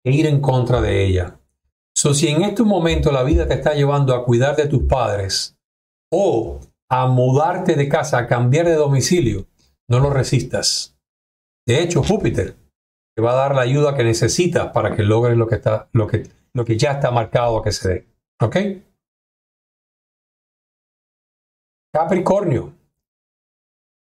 e 0.04 0.12
ir 0.12 0.26
en 0.26 0.40
contra 0.40 0.80
de 0.80 1.04
ella. 1.04 1.38
So, 1.96 2.14
si 2.14 2.28
en 2.28 2.42
este 2.42 2.62
momento 2.62 3.12
la 3.12 3.22
vida 3.22 3.46
te 3.46 3.54
está 3.54 3.74
llevando 3.74 4.14
a 4.14 4.24
cuidar 4.24 4.56
de 4.56 4.66
tus 4.66 4.84
padres 4.84 5.56
o 6.10 6.60
a 6.90 7.06
mudarte 7.06 7.74
de 7.74 7.88
casa, 7.88 8.18
a 8.18 8.26
cambiar 8.26 8.66
de 8.66 8.74
domicilio, 8.74 9.46
no 9.88 10.00
lo 10.00 10.10
resistas. 10.10 10.96
De 11.66 11.82
hecho, 11.82 12.02
Júpiter 12.02 12.56
te 13.14 13.22
va 13.22 13.32
a 13.32 13.36
dar 13.36 13.54
la 13.54 13.62
ayuda 13.62 13.94
que 13.94 14.04
necesitas 14.04 14.72
para 14.72 14.96
que 14.96 15.02
logres 15.02 15.36
lo 15.36 15.46
que, 15.46 15.56
está, 15.56 15.88
lo 15.92 16.06
que, 16.06 16.24
lo 16.54 16.64
que 16.64 16.76
ya 16.76 16.92
está 16.92 17.10
marcado 17.10 17.62
que 17.62 17.72
se 17.72 17.88
dé. 17.88 18.06
Capricornio. 21.94 22.72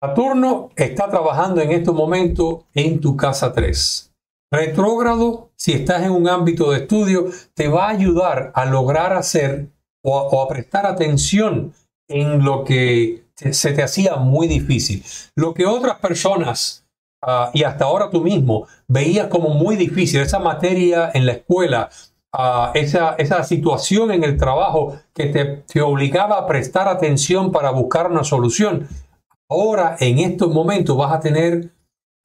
Saturno 0.03 0.69
está 0.75 1.09
trabajando 1.09 1.61
en 1.61 1.71
este 1.71 1.91
momento 1.91 2.67
en 2.73 2.99
tu 2.99 3.17
casa 3.17 3.51
3. 3.51 4.13
Retrógrado, 4.51 5.51
si 5.57 5.73
estás 5.73 6.03
en 6.03 6.11
un 6.11 6.29
ámbito 6.29 6.71
de 6.71 6.79
estudio, 6.79 7.25
te 7.53 7.67
va 7.67 7.87
a 7.87 7.91
ayudar 7.91 8.51
a 8.55 8.65
lograr 8.65 9.11
hacer 9.11 9.69
o 10.03 10.41
a, 10.41 10.47
prestar 10.47 10.85
atención 10.85 11.73
en 12.07 12.45
lo 12.45 12.63
que 12.63 13.25
se 13.35 13.73
te 13.73 13.83
hacía 13.83 14.15
muy 14.15 14.47
difícil. 14.47 15.03
Lo 15.35 15.53
que 15.53 15.65
otras 15.65 15.99
personas, 15.99 16.85
ah, 17.21 17.51
y 17.53 17.63
hasta 17.63 17.85
ahora 17.85 18.09
tú 18.09 18.21
mismo, 18.21 18.67
veías 18.87 19.27
como 19.27 19.49
muy 19.49 19.75
difícil, 19.75 20.21
esa 20.21 20.39
materia 20.39 21.11
en 21.13 21.25
la 21.25 21.33
escuela, 21.33 21.89
ah, 22.31 22.71
esa, 22.73 23.15
esa, 23.17 23.43
situación 23.43 24.11
en 24.11 24.23
el 24.23 24.37
trabajo 24.37 24.97
que 25.13 25.25
te, 25.25 25.45
te 25.67 25.81
obligaba 25.81 26.37
a 26.37 26.47
prestar 26.47 26.87
atención 26.87 27.51
para 27.51 27.71
buscar 27.71 28.09
una 28.09 28.23
solución, 28.23 28.87
ahora 29.49 29.97
en 29.99 30.19
estos 30.19 30.53
momentos 30.53 30.95
vas 30.95 31.11
a 31.11 31.19
tener 31.19 31.69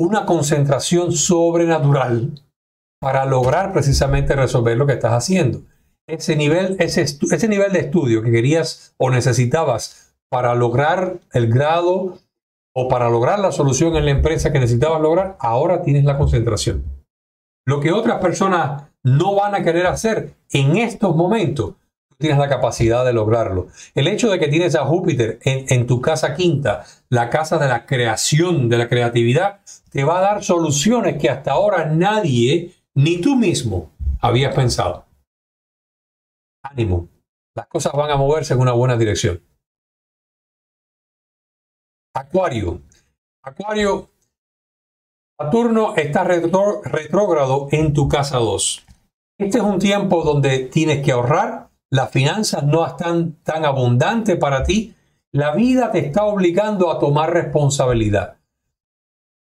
una 0.02 0.26
concentración 0.26 1.12
sobrenatural 1.12 2.42
para 3.00 3.24
lograr 3.24 3.72
precisamente 3.72 4.34
resolver 4.34 4.76
lo 4.76 4.86
que 4.86 4.94
estás 4.94 5.12
haciendo. 5.12 5.62
Ese 6.08 6.34
nivel, 6.34 6.76
ese, 6.80 7.02
ese 7.02 7.48
nivel 7.48 7.72
de 7.72 7.80
estudio 7.80 8.22
que 8.22 8.32
querías 8.32 8.94
o 8.98 9.10
necesitabas 9.10 10.16
para 10.28 10.54
lograr 10.56 11.20
el 11.32 11.48
grado 11.48 12.18
o 12.74 12.88
para 12.88 13.08
lograr 13.08 13.38
la 13.38 13.52
solución 13.52 13.94
en 13.96 14.06
la 14.06 14.10
empresa 14.10 14.50
que 14.50 14.58
necesitabas 14.58 15.00
lograr, 15.00 15.36
ahora 15.38 15.82
tienes 15.82 16.04
la 16.04 16.18
concentración. 16.18 16.84
Lo 17.64 17.78
que 17.78 17.92
otras 17.92 18.18
personas 18.18 18.90
no 19.04 19.36
van 19.36 19.54
a 19.54 19.62
querer 19.62 19.86
hacer 19.86 20.34
en 20.50 20.78
estos 20.78 21.14
momentos, 21.14 21.74
tienes 22.22 22.38
la 22.38 22.48
capacidad 22.48 23.04
de 23.04 23.12
lograrlo. 23.12 23.68
El 23.94 24.08
hecho 24.08 24.30
de 24.30 24.38
que 24.38 24.48
tienes 24.48 24.74
a 24.74 24.86
Júpiter 24.86 25.38
en, 25.42 25.86
tu 25.86 26.00
casa 26.00 26.34
quinta, 26.34 26.84
la 27.10 27.28
casa 27.28 27.58
de 27.58 27.68
la 27.68 27.84
creación, 27.84 28.70
de 28.70 28.78
la 28.78 28.88
creatividad, 28.88 29.60
te 29.90 30.04
va 30.04 30.18
a 30.18 30.22
dar 30.22 30.42
soluciones 30.42 31.18
que 31.20 31.28
hasta 31.28 31.52
ahora 31.52 31.84
nadie, 31.84 32.74
ni 32.94 33.20
tú 33.20 33.36
mismo, 33.36 33.90
habías 34.20 34.54
pensado. 34.54 35.04
Ánimo, 36.64 37.08
las 37.54 37.66
cosas 37.66 37.92
van 37.92 38.10
a 38.10 38.16
moverse 38.16 38.54
en 38.54 38.60
una 38.60 38.72
buena 38.72 38.96
dirección. 38.96 39.42
Acuario. 42.14 42.80
Acuario, 43.44 44.08
Saturno 45.38 45.96
está 45.96 46.22
retrógrado 46.22 47.68
en 47.72 47.92
tu 47.92 48.08
casa 48.08 48.38
2. 48.38 48.86
Este 49.38 49.58
es 49.58 49.64
un 49.64 49.80
tiempo 49.80 50.22
donde 50.22 50.60
tienes 50.66 51.04
que 51.04 51.10
ahorrar, 51.10 51.68
las 51.92 52.10
finanzas 52.10 52.64
no 52.64 52.86
están 52.86 53.36
tan 53.42 53.66
abundantes 53.66 54.38
para 54.38 54.62
ti, 54.62 54.94
la 55.30 55.54
vida 55.54 55.92
te 55.92 55.98
está 55.98 56.24
obligando 56.24 56.90
a 56.90 56.98
tomar 56.98 57.34
responsabilidad. 57.34 58.38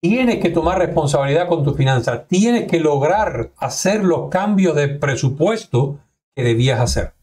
Tienes 0.01 0.39
que 0.39 0.49
tomar 0.49 0.79
responsabilidad 0.79 1.47
con 1.47 1.63
tus 1.63 1.77
finanzas, 1.77 2.27
tienes 2.27 2.67
que 2.67 2.79
lograr 2.79 3.51
hacer 3.57 4.03
los 4.03 4.31
cambios 4.31 4.75
de 4.75 4.87
presupuesto 4.87 5.99
que 6.35 6.43
debías 6.43 6.79
hacer. 6.79 7.13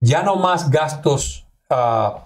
Ya 0.00 0.22
no 0.22 0.36
más 0.36 0.70
gastos 0.70 1.44
ah, 1.68 2.22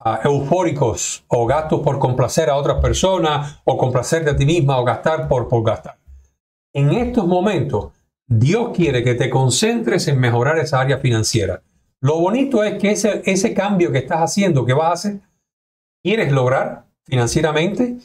ah, 0.00 0.20
eufóricos 0.24 1.22
o 1.28 1.44
gastos 1.44 1.80
por 1.80 1.98
complacer 1.98 2.48
a 2.48 2.56
otras 2.56 2.80
personas 2.80 3.60
o 3.64 3.76
complacerte 3.76 4.30
a 4.30 4.36
ti 4.36 4.46
misma 4.46 4.78
o 4.78 4.84
gastar 4.84 5.28
por, 5.28 5.48
por 5.48 5.62
gastar. 5.62 5.98
En 6.72 6.92
estos 6.92 7.26
momentos 7.26 7.92
Dios 8.28 8.72
quiere 8.74 9.02
que 9.02 9.14
te 9.14 9.30
concentres 9.30 10.06
en 10.06 10.20
mejorar 10.20 10.58
esa 10.58 10.80
área 10.80 10.98
financiera. 10.98 11.62
Lo 12.00 12.20
bonito 12.20 12.62
es 12.62 12.78
que 12.78 12.92
ese, 12.92 13.22
ese 13.24 13.54
cambio 13.54 13.90
que 13.90 13.98
estás 13.98 14.20
haciendo, 14.20 14.64
que 14.66 14.74
vas 14.74 14.88
a 14.88 14.92
hacer, 14.92 15.20
quieres 16.02 16.30
lograr 16.30 16.84
financieramente, 17.06 17.96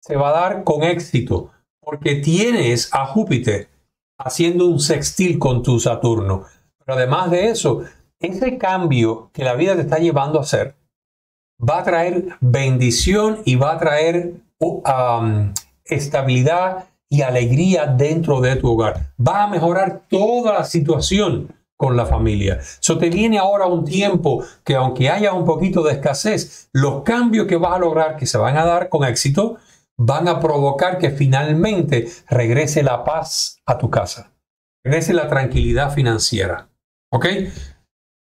se 0.00 0.16
va 0.16 0.30
a 0.30 0.40
dar 0.40 0.64
con 0.64 0.82
éxito, 0.82 1.52
porque 1.80 2.16
tienes 2.16 2.92
a 2.92 3.06
Júpiter 3.06 3.68
haciendo 4.18 4.66
un 4.66 4.80
sextil 4.80 5.38
con 5.38 5.62
tu 5.62 5.78
Saturno. 5.78 6.44
Pero 6.78 6.98
además 6.98 7.30
de 7.30 7.48
eso, 7.48 7.84
ese 8.20 8.58
cambio 8.58 9.30
que 9.32 9.44
la 9.44 9.54
vida 9.54 9.76
te 9.76 9.82
está 9.82 9.98
llevando 9.98 10.38
a 10.38 10.42
hacer 10.42 10.74
va 11.58 11.78
a 11.78 11.84
traer 11.84 12.36
bendición 12.40 13.38
y 13.44 13.54
va 13.54 13.72
a 13.72 13.78
traer 13.78 14.34
um, 14.58 15.52
estabilidad 15.84 16.88
y 17.12 17.20
alegría 17.20 17.84
dentro 17.84 18.40
de 18.40 18.56
tu 18.56 18.70
hogar. 18.70 19.12
Va 19.20 19.44
a 19.44 19.46
mejorar 19.46 20.04
toda 20.08 20.54
la 20.54 20.64
situación 20.64 21.54
con 21.76 21.94
la 21.94 22.06
familia. 22.06 22.60
So 22.80 22.96
te 22.96 23.10
viene 23.10 23.38
ahora 23.38 23.66
un 23.66 23.84
tiempo 23.84 24.42
que 24.64 24.76
aunque 24.76 25.10
haya 25.10 25.34
un 25.34 25.44
poquito 25.44 25.82
de 25.82 25.92
escasez, 25.92 26.70
los 26.72 27.02
cambios 27.02 27.46
que 27.46 27.56
vas 27.56 27.74
a 27.74 27.80
lograr, 27.80 28.16
que 28.16 28.24
se 28.24 28.38
van 28.38 28.56
a 28.56 28.64
dar 28.64 28.88
con 28.88 29.04
éxito, 29.04 29.58
van 29.98 30.26
a 30.26 30.40
provocar 30.40 30.96
que 30.96 31.10
finalmente 31.10 32.08
regrese 32.30 32.82
la 32.82 33.04
paz 33.04 33.58
a 33.66 33.76
tu 33.76 33.90
casa, 33.90 34.32
regrese 34.82 35.12
la 35.12 35.28
tranquilidad 35.28 35.92
financiera. 35.92 36.70
¿Ok? 37.12 37.26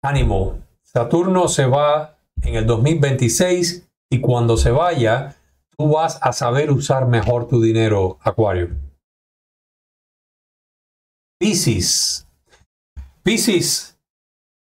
Ánimo. 0.03 0.61
Saturno 0.83 1.47
se 1.49 1.67
va 1.67 2.17
en 2.41 2.55
el 2.55 2.65
2026 2.65 3.87
y 4.11 4.21
cuando 4.21 4.57
se 4.57 4.71
vaya, 4.71 5.37
tú 5.77 5.89
vas 5.89 6.19
a 6.23 6.33
saber 6.33 6.71
usar 6.71 7.07
mejor 7.07 7.49
tu 7.49 7.61
dinero, 7.61 8.19
Acuario. 8.23 8.71
Piscis. 11.39 12.27
Piscis. 13.23 13.99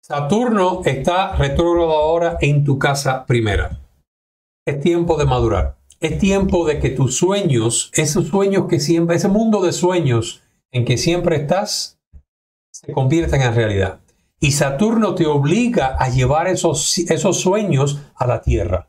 Saturno 0.01 0.83
está 0.85 1.35
retrógrado 1.37 1.93
ahora 1.93 2.39
en 2.41 2.65
tu 2.65 2.79
casa 2.79 3.27
primera. 3.27 3.81
Es 4.67 4.81
tiempo 4.81 5.17
de 5.17 5.27
madurar. 5.27 5.79
Es 6.01 6.19
tiempo 6.19 6.67
de 6.67 6.79
que 6.79 6.91
tus 6.91 7.17
sueños, 7.17 7.91
esos 7.95 8.29
sueños 8.29 8.67
que 8.69 8.79
siempre, 8.79 9.17
ese 9.17 9.29
mundo 9.29 9.61
de 9.61 9.73
sueños 9.73 10.43
en 10.71 10.85
que 10.85 10.97
siempre 10.97 11.37
estás, 11.37 11.99
se 12.71 12.93
conviertan 12.93 13.43
en 13.43 13.55
realidad. 13.55 14.01
Y 14.41 14.53
Saturno 14.53 15.15
te 15.15 15.27
obliga 15.27 15.97
a 15.97 16.09
llevar 16.09 16.47
esos, 16.47 16.97
esos 16.99 17.41
sueños 17.41 18.01
a 18.15 18.27
la 18.27 18.41
Tierra. 18.41 18.89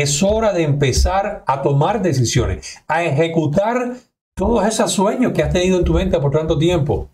Es 0.00 0.22
hora 0.22 0.54
de 0.54 0.62
empezar 0.62 1.44
a 1.46 1.60
tomar 1.60 2.00
decisiones, 2.00 2.82
a 2.88 3.04
ejecutar 3.04 3.96
todos 4.34 4.66
esos 4.66 4.92
sueños 4.92 5.34
que 5.34 5.42
has 5.42 5.52
tenido 5.52 5.78
en 5.78 5.84
tu 5.84 5.92
mente 5.92 6.18
por 6.18 6.30
tanto 6.30 6.56
tiempo. 6.56 7.10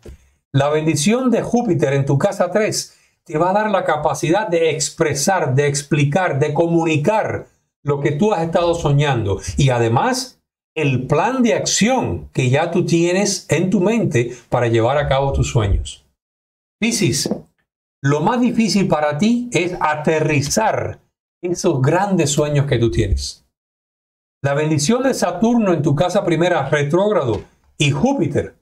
La 0.53 0.69
bendición 0.69 1.33
de 1.33 1.43
Júpiter 1.43 1.95
en 1.95 2.07
tu 2.07 2.17
casa 2.17 2.49
3 2.49 2.97
te 3.25 3.39
va 3.39 3.51
a 3.51 3.55
dar 3.55 3.73
la 3.73 3.83
capacidad 3.83 4.47
de 4.47 4.71
expresar, 4.71 5.57
de 5.57 5.67
explicar, 5.67 6.39
de 6.39 6.55
comunicar 6.55 7.49
lo 7.83 7.99
que 7.99 8.13
tú 8.13 8.33
has 8.33 8.45
estado 8.45 8.73
soñando. 8.77 9.41
Y 9.57 9.71
además, 9.71 10.39
el 10.77 11.09
plan 11.09 11.43
de 11.43 11.55
acción 11.55 12.29
que 12.33 12.51
ya 12.51 12.71
tú 12.71 12.87
tienes 12.87 13.47
en 13.51 13.69
tu 13.69 13.81
mente 13.81 14.37
para 14.49 14.69
llevar 14.69 14.97
a 14.99 15.09
cabo 15.09 15.33
tus 15.33 15.51
sueños. 15.51 16.07
Piscis, 16.79 17.29
lo 18.01 18.21
más 18.21 18.41
difícil 18.41 18.87
para 18.87 19.19
ti 19.19 19.51
es 19.51 19.77
aterrizar 19.81 21.01
esos 21.43 21.81
grandes 21.83 22.31
sueños 22.31 22.67
que 22.67 22.79
tú 22.79 22.91
tienes. 22.91 23.47
La 24.43 24.55
bendición 24.55 25.03
de 25.03 25.15
Saturno 25.15 25.73
en 25.73 25.83
tu 25.83 25.95
casa 25.95 26.25
primera 26.25 26.69
retrógrado 26.69 27.43
y 27.79 27.91
Júpiter 27.91 28.57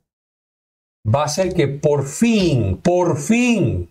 va 1.06 1.22
a 1.22 1.26
hacer 1.26 1.54
que 1.54 1.68
por 1.68 2.04
fin, 2.04 2.80
por 2.82 3.18
fin, 3.18 3.90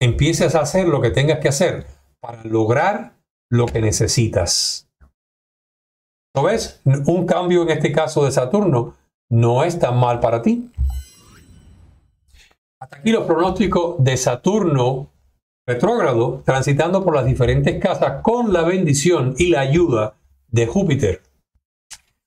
empieces 0.00 0.54
a 0.54 0.60
hacer 0.60 0.88
lo 0.88 1.00
que 1.00 1.10
tengas 1.10 1.38
que 1.38 1.48
hacer 1.48 1.86
para 2.20 2.42
lograr 2.44 3.14
lo 3.50 3.66
que 3.66 3.80
necesitas. 3.80 4.88
¿Lo 6.34 6.42
ves? 6.42 6.80
Un 6.84 7.26
cambio 7.26 7.62
en 7.62 7.70
este 7.70 7.92
caso 7.92 8.24
de 8.24 8.32
Saturno 8.32 8.96
no 9.30 9.62
es 9.62 9.78
tan 9.78 9.98
mal 9.98 10.20
para 10.20 10.42
ti. 10.42 10.70
Hasta 12.80 12.96
aquí 12.96 13.12
los 13.12 13.24
pronósticos 13.24 14.02
de 14.02 14.16
Saturno 14.16 15.10
retrógrado 15.66 16.42
transitando 16.44 17.04
por 17.04 17.14
las 17.14 17.24
diferentes 17.24 17.80
casas 17.80 18.20
con 18.22 18.52
la 18.52 18.62
bendición 18.62 19.34
y 19.38 19.48
la 19.48 19.60
ayuda 19.60 20.14
de 20.48 20.66
Júpiter. 20.66 21.22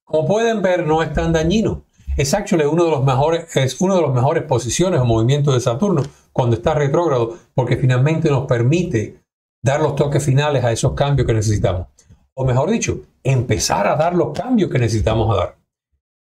Como 0.03 0.27
pueden 0.27 0.61
ver, 0.61 0.85
no 0.87 1.03
es 1.03 1.13
tan 1.13 1.33
dañino. 1.33 1.83
Es 2.15 2.33
actually 2.33 2.65
uno 2.65 2.85
de 2.85 2.91
los 2.91 3.03
mejores, 3.03 3.55
es 3.55 3.79
una 3.79 3.95
de 3.95 4.01
las 4.01 4.13
mejores 4.13 4.43
posiciones 4.43 4.99
o 4.99 5.05
movimientos 5.05 5.53
de 5.53 5.59
Saturno 5.59 6.01
cuando 6.33 6.55
está 6.55 6.73
retrógrado, 6.73 7.37
porque 7.53 7.77
finalmente 7.77 8.29
nos 8.29 8.47
permite 8.47 9.21
dar 9.63 9.81
los 9.81 9.95
toques 9.95 10.23
finales 10.23 10.63
a 10.63 10.71
esos 10.71 10.93
cambios 10.93 11.27
que 11.27 11.33
necesitamos. 11.33 11.87
O 12.33 12.45
mejor 12.45 12.69
dicho, 12.69 13.01
empezar 13.23 13.87
a 13.87 13.95
dar 13.95 14.15
los 14.15 14.37
cambios 14.37 14.71
que 14.71 14.79
necesitamos 14.79 15.35
dar. 15.35 15.57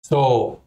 So, 0.03 0.61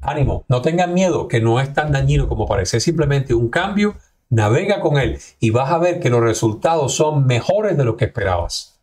ánimo, 0.00 0.44
no 0.48 0.62
tengan 0.62 0.94
miedo, 0.94 1.26
que 1.26 1.40
no 1.40 1.60
es 1.60 1.72
tan 1.72 1.90
dañino 1.90 2.28
como 2.28 2.46
parece, 2.46 2.76
es 2.76 2.84
simplemente 2.84 3.34
un 3.34 3.48
cambio 3.48 3.94
Navega 4.30 4.80
con 4.80 4.98
él 4.98 5.18
y 5.40 5.50
vas 5.50 5.70
a 5.70 5.78
ver 5.78 6.00
que 6.00 6.10
los 6.10 6.20
resultados 6.20 6.94
son 6.94 7.26
mejores 7.26 7.76
de 7.76 7.84
lo 7.84 7.96
que 7.96 8.06
esperabas. 8.06 8.78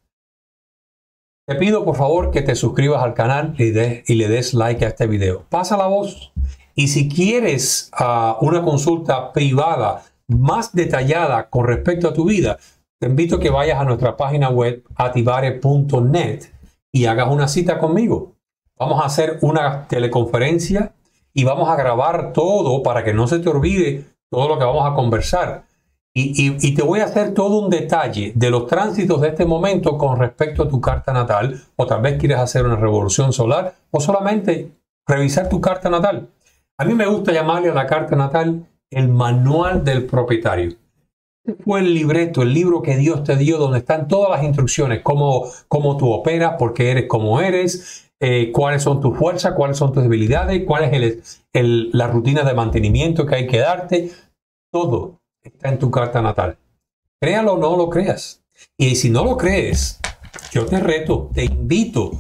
Te 1.48 1.56
pido 1.56 1.86
por 1.86 1.96
favor 1.96 2.32
que 2.32 2.42
te 2.42 2.56
suscribas 2.56 3.04
al 3.04 3.14
canal 3.14 3.54
y, 3.60 3.72
le 3.72 4.28
des 4.28 4.56
like 4.56 4.84
a 4.84 4.88
este 4.88 5.06
video. 5.06 5.46
Pasa 5.50 5.78
la 5.78 5.86
voz. 5.86 6.34
Y 6.74 6.88
si 6.88 7.08
quieres 7.08 7.92
ah, 7.94 8.38
una 8.42 8.64
consulta 8.64 9.32
privada 9.32 10.04
más 10.28 10.74
detallada 10.74 11.50
con 11.52 11.68
respecto 11.68 12.08
a 12.08 12.14
tu 12.14 12.26
vida, 12.26 12.58
te 13.00 13.08
invito 13.08 13.36
a 13.36 13.40
que 13.40 13.52
vayas 13.52 13.80
a 13.80 13.86
nuestra 13.86 14.18
página 14.18 14.50
web 14.50 14.84
ativare.net 14.96 16.46
y 16.92 17.06
hagas 17.06 17.30
una 17.30 17.48
cita 17.48 17.78
conmigo. 17.78 18.34
Vamos 18.80 19.00
a 19.02 19.06
hacer 19.06 19.38
una 19.42 19.88
teleconferencia 19.88 20.96
y 21.34 21.44
vamos 21.44 21.70
a 21.70 21.76
grabar 21.76 22.34
todo 22.34 22.82
para 22.82 23.04
que 23.04 23.14
no 23.14 23.28
se 23.28 23.38
te 23.38 23.50
olvide 23.50 24.15
todo 24.32 24.50
lo 24.50 24.58
que 24.58 24.66
vamos 24.66 24.90
a 24.90 24.96
conversar. 24.96 25.66
Y, 26.18 26.74
te 26.74 26.82
voy 26.82 27.02
a 27.02 27.06
hacer 27.06 27.34
todo 27.34 27.60
un 27.60 27.70
detalle 27.70 28.32
de 28.36 28.50
los 28.50 28.68
tránsitos 28.68 29.20
de 29.20 29.28
este 29.28 29.46
momento 29.46 29.98
con 29.98 30.18
respecto 30.18 30.64
a 30.64 30.70
tu 30.70 30.80
carta 30.80 31.12
natal, 31.12 31.62
o 31.76 31.86
tal 31.86 32.02
vez 32.02 32.18
quieres 32.18 32.38
hacer 32.38 32.66
una 32.66 32.78
revolución 32.78 33.34
solar, 33.34 33.76
o 33.92 34.00
solamente 34.00 34.72
revisar 35.06 35.50
tu 35.50 35.60
carta 35.60 35.90
natal. 35.90 36.30
A 36.78 36.86
mí 36.86 36.94
me 36.94 37.06
gusta 37.06 37.34
llamarle 37.34 37.70
a 37.70 37.74
la 37.74 37.86
carta 37.86 38.16
natal 38.16 38.66
el 38.90 39.10
manual 39.10 39.84
del 39.84 40.06
propietario. 40.06 40.76
Fue 41.66 41.82
el 41.82 41.94
libreto, 41.94 42.44
el 42.44 42.54
libro 42.54 42.82
que 42.82 42.96
Dios 42.96 43.26
te 43.26 43.36
dio, 43.36 43.58
donde 43.58 43.80
están 43.80 44.08
todas 44.08 44.32
las 44.32 44.44
instrucciones, 44.44 45.02
cómo, 45.04 45.46
cómo 45.68 45.98
tú 45.98 46.12
operas, 46.12 46.56
por 46.58 46.74
qué 46.74 46.92
eres 46.92 47.08
como 47.10 47.42
eres, 47.42 48.05
eh, 48.20 48.52
cuáles 48.52 48.84
son 48.84 49.02
tus 49.02 49.18
fuerzas, 49.18 49.54
cuáles 49.54 49.78
son 49.78 49.92
tus 49.92 50.04
debilidades, 50.04 50.64
cuál 50.66 50.86
es 50.86 51.44
el, 51.54 51.90
la 51.92 52.08
rutina 52.08 52.44
de 52.44 52.54
mantenimiento 52.54 53.26
que 53.26 53.36
hay 53.36 53.48
que 53.48 53.60
darte, 53.60 54.12
todo 54.72 55.22
está 55.44 55.70
en 55.70 55.80
tu 55.80 55.92
carta 55.92 56.22
natal. 56.22 56.58
Créalo 57.22 57.54
o 57.54 57.58
no 57.58 57.76
lo 57.76 57.90
creas. 57.90 58.44
Y 58.78 58.96
si 58.96 59.10
no 59.10 59.24
lo 59.24 59.38
crees, 59.38 60.00
yo 60.52 60.66
te 60.66 60.80
reto, 60.80 61.30
te 61.34 61.46
invito 61.46 62.12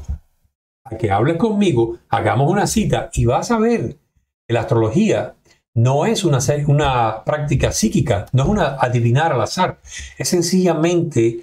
a 0.83 0.97
que 0.97 1.11
hables 1.11 1.37
conmigo, 1.37 1.97
hagamos 2.09 2.51
una 2.51 2.67
cita 2.67 3.09
y 3.13 3.25
vas 3.25 3.51
a 3.51 3.59
ver 3.59 3.97
que 4.47 4.53
la 4.53 4.61
astrología 4.61 5.35
no 5.73 6.05
es 6.05 6.23
una, 6.23 6.39
una 6.67 7.23
práctica 7.25 7.71
psíquica, 7.71 8.27
no 8.31 8.43
es 8.43 8.49
una 8.49 8.75
adivinar 8.75 9.33
al 9.33 9.41
azar, 9.41 9.79
es 10.17 10.29
sencillamente 10.29 11.41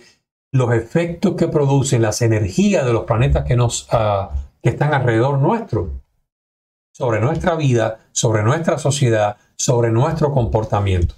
los 0.53 0.73
efectos 0.73 1.35
que 1.37 1.49
producen 1.49 2.03
las 2.03 2.21
energías 2.23 2.85
de 2.85 2.93
los 2.93 3.05
planetas 3.05 3.45
que, 3.45 3.57
nos, 3.57 3.89
ah, 3.91 4.31
están 4.63 4.93
alrededor 4.95 5.39
nuestro 5.39 6.03
sobre 6.95 7.21
nuestra 7.21 7.55
vida, 7.55 8.01
sobre 8.13 8.43
nuestra 8.43 8.79
sociedad, 8.79 9.39
sobre 9.57 9.91
nuestro 9.91 10.33
comportamiento. 10.33 11.15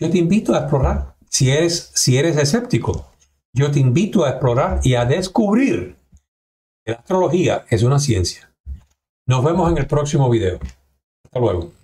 Yo 0.00 0.10
te 0.10 0.18
invito 0.18 0.54
a 0.54 0.60
explorar, 0.60 1.14
si 1.28 1.50
eres, 1.50 1.90
si 1.94 2.16
eres 2.16 2.38
escéptico, 2.38 3.10
yo 3.52 3.70
te 3.70 3.80
invito 3.80 4.24
a 4.24 4.30
explorar 4.30 4.80
y 4.82 4.94
a 4.94 5.04
descubrir 5.04 5.96
que 6.84 6.92
la 6.92 6.98
astrología 6.98 7.66
es 7.68 7.82
una 7.82 7.98
ciencia. 7.98 8.50
Nos 9.26 9.44
vemos 9.44 9.70
en 9.70 9.78
el 9.78 9.86
próximo 9.86 10.28
video. 10.30 10.58
Hasta 11.24 11.38
luego. 11.38 11.83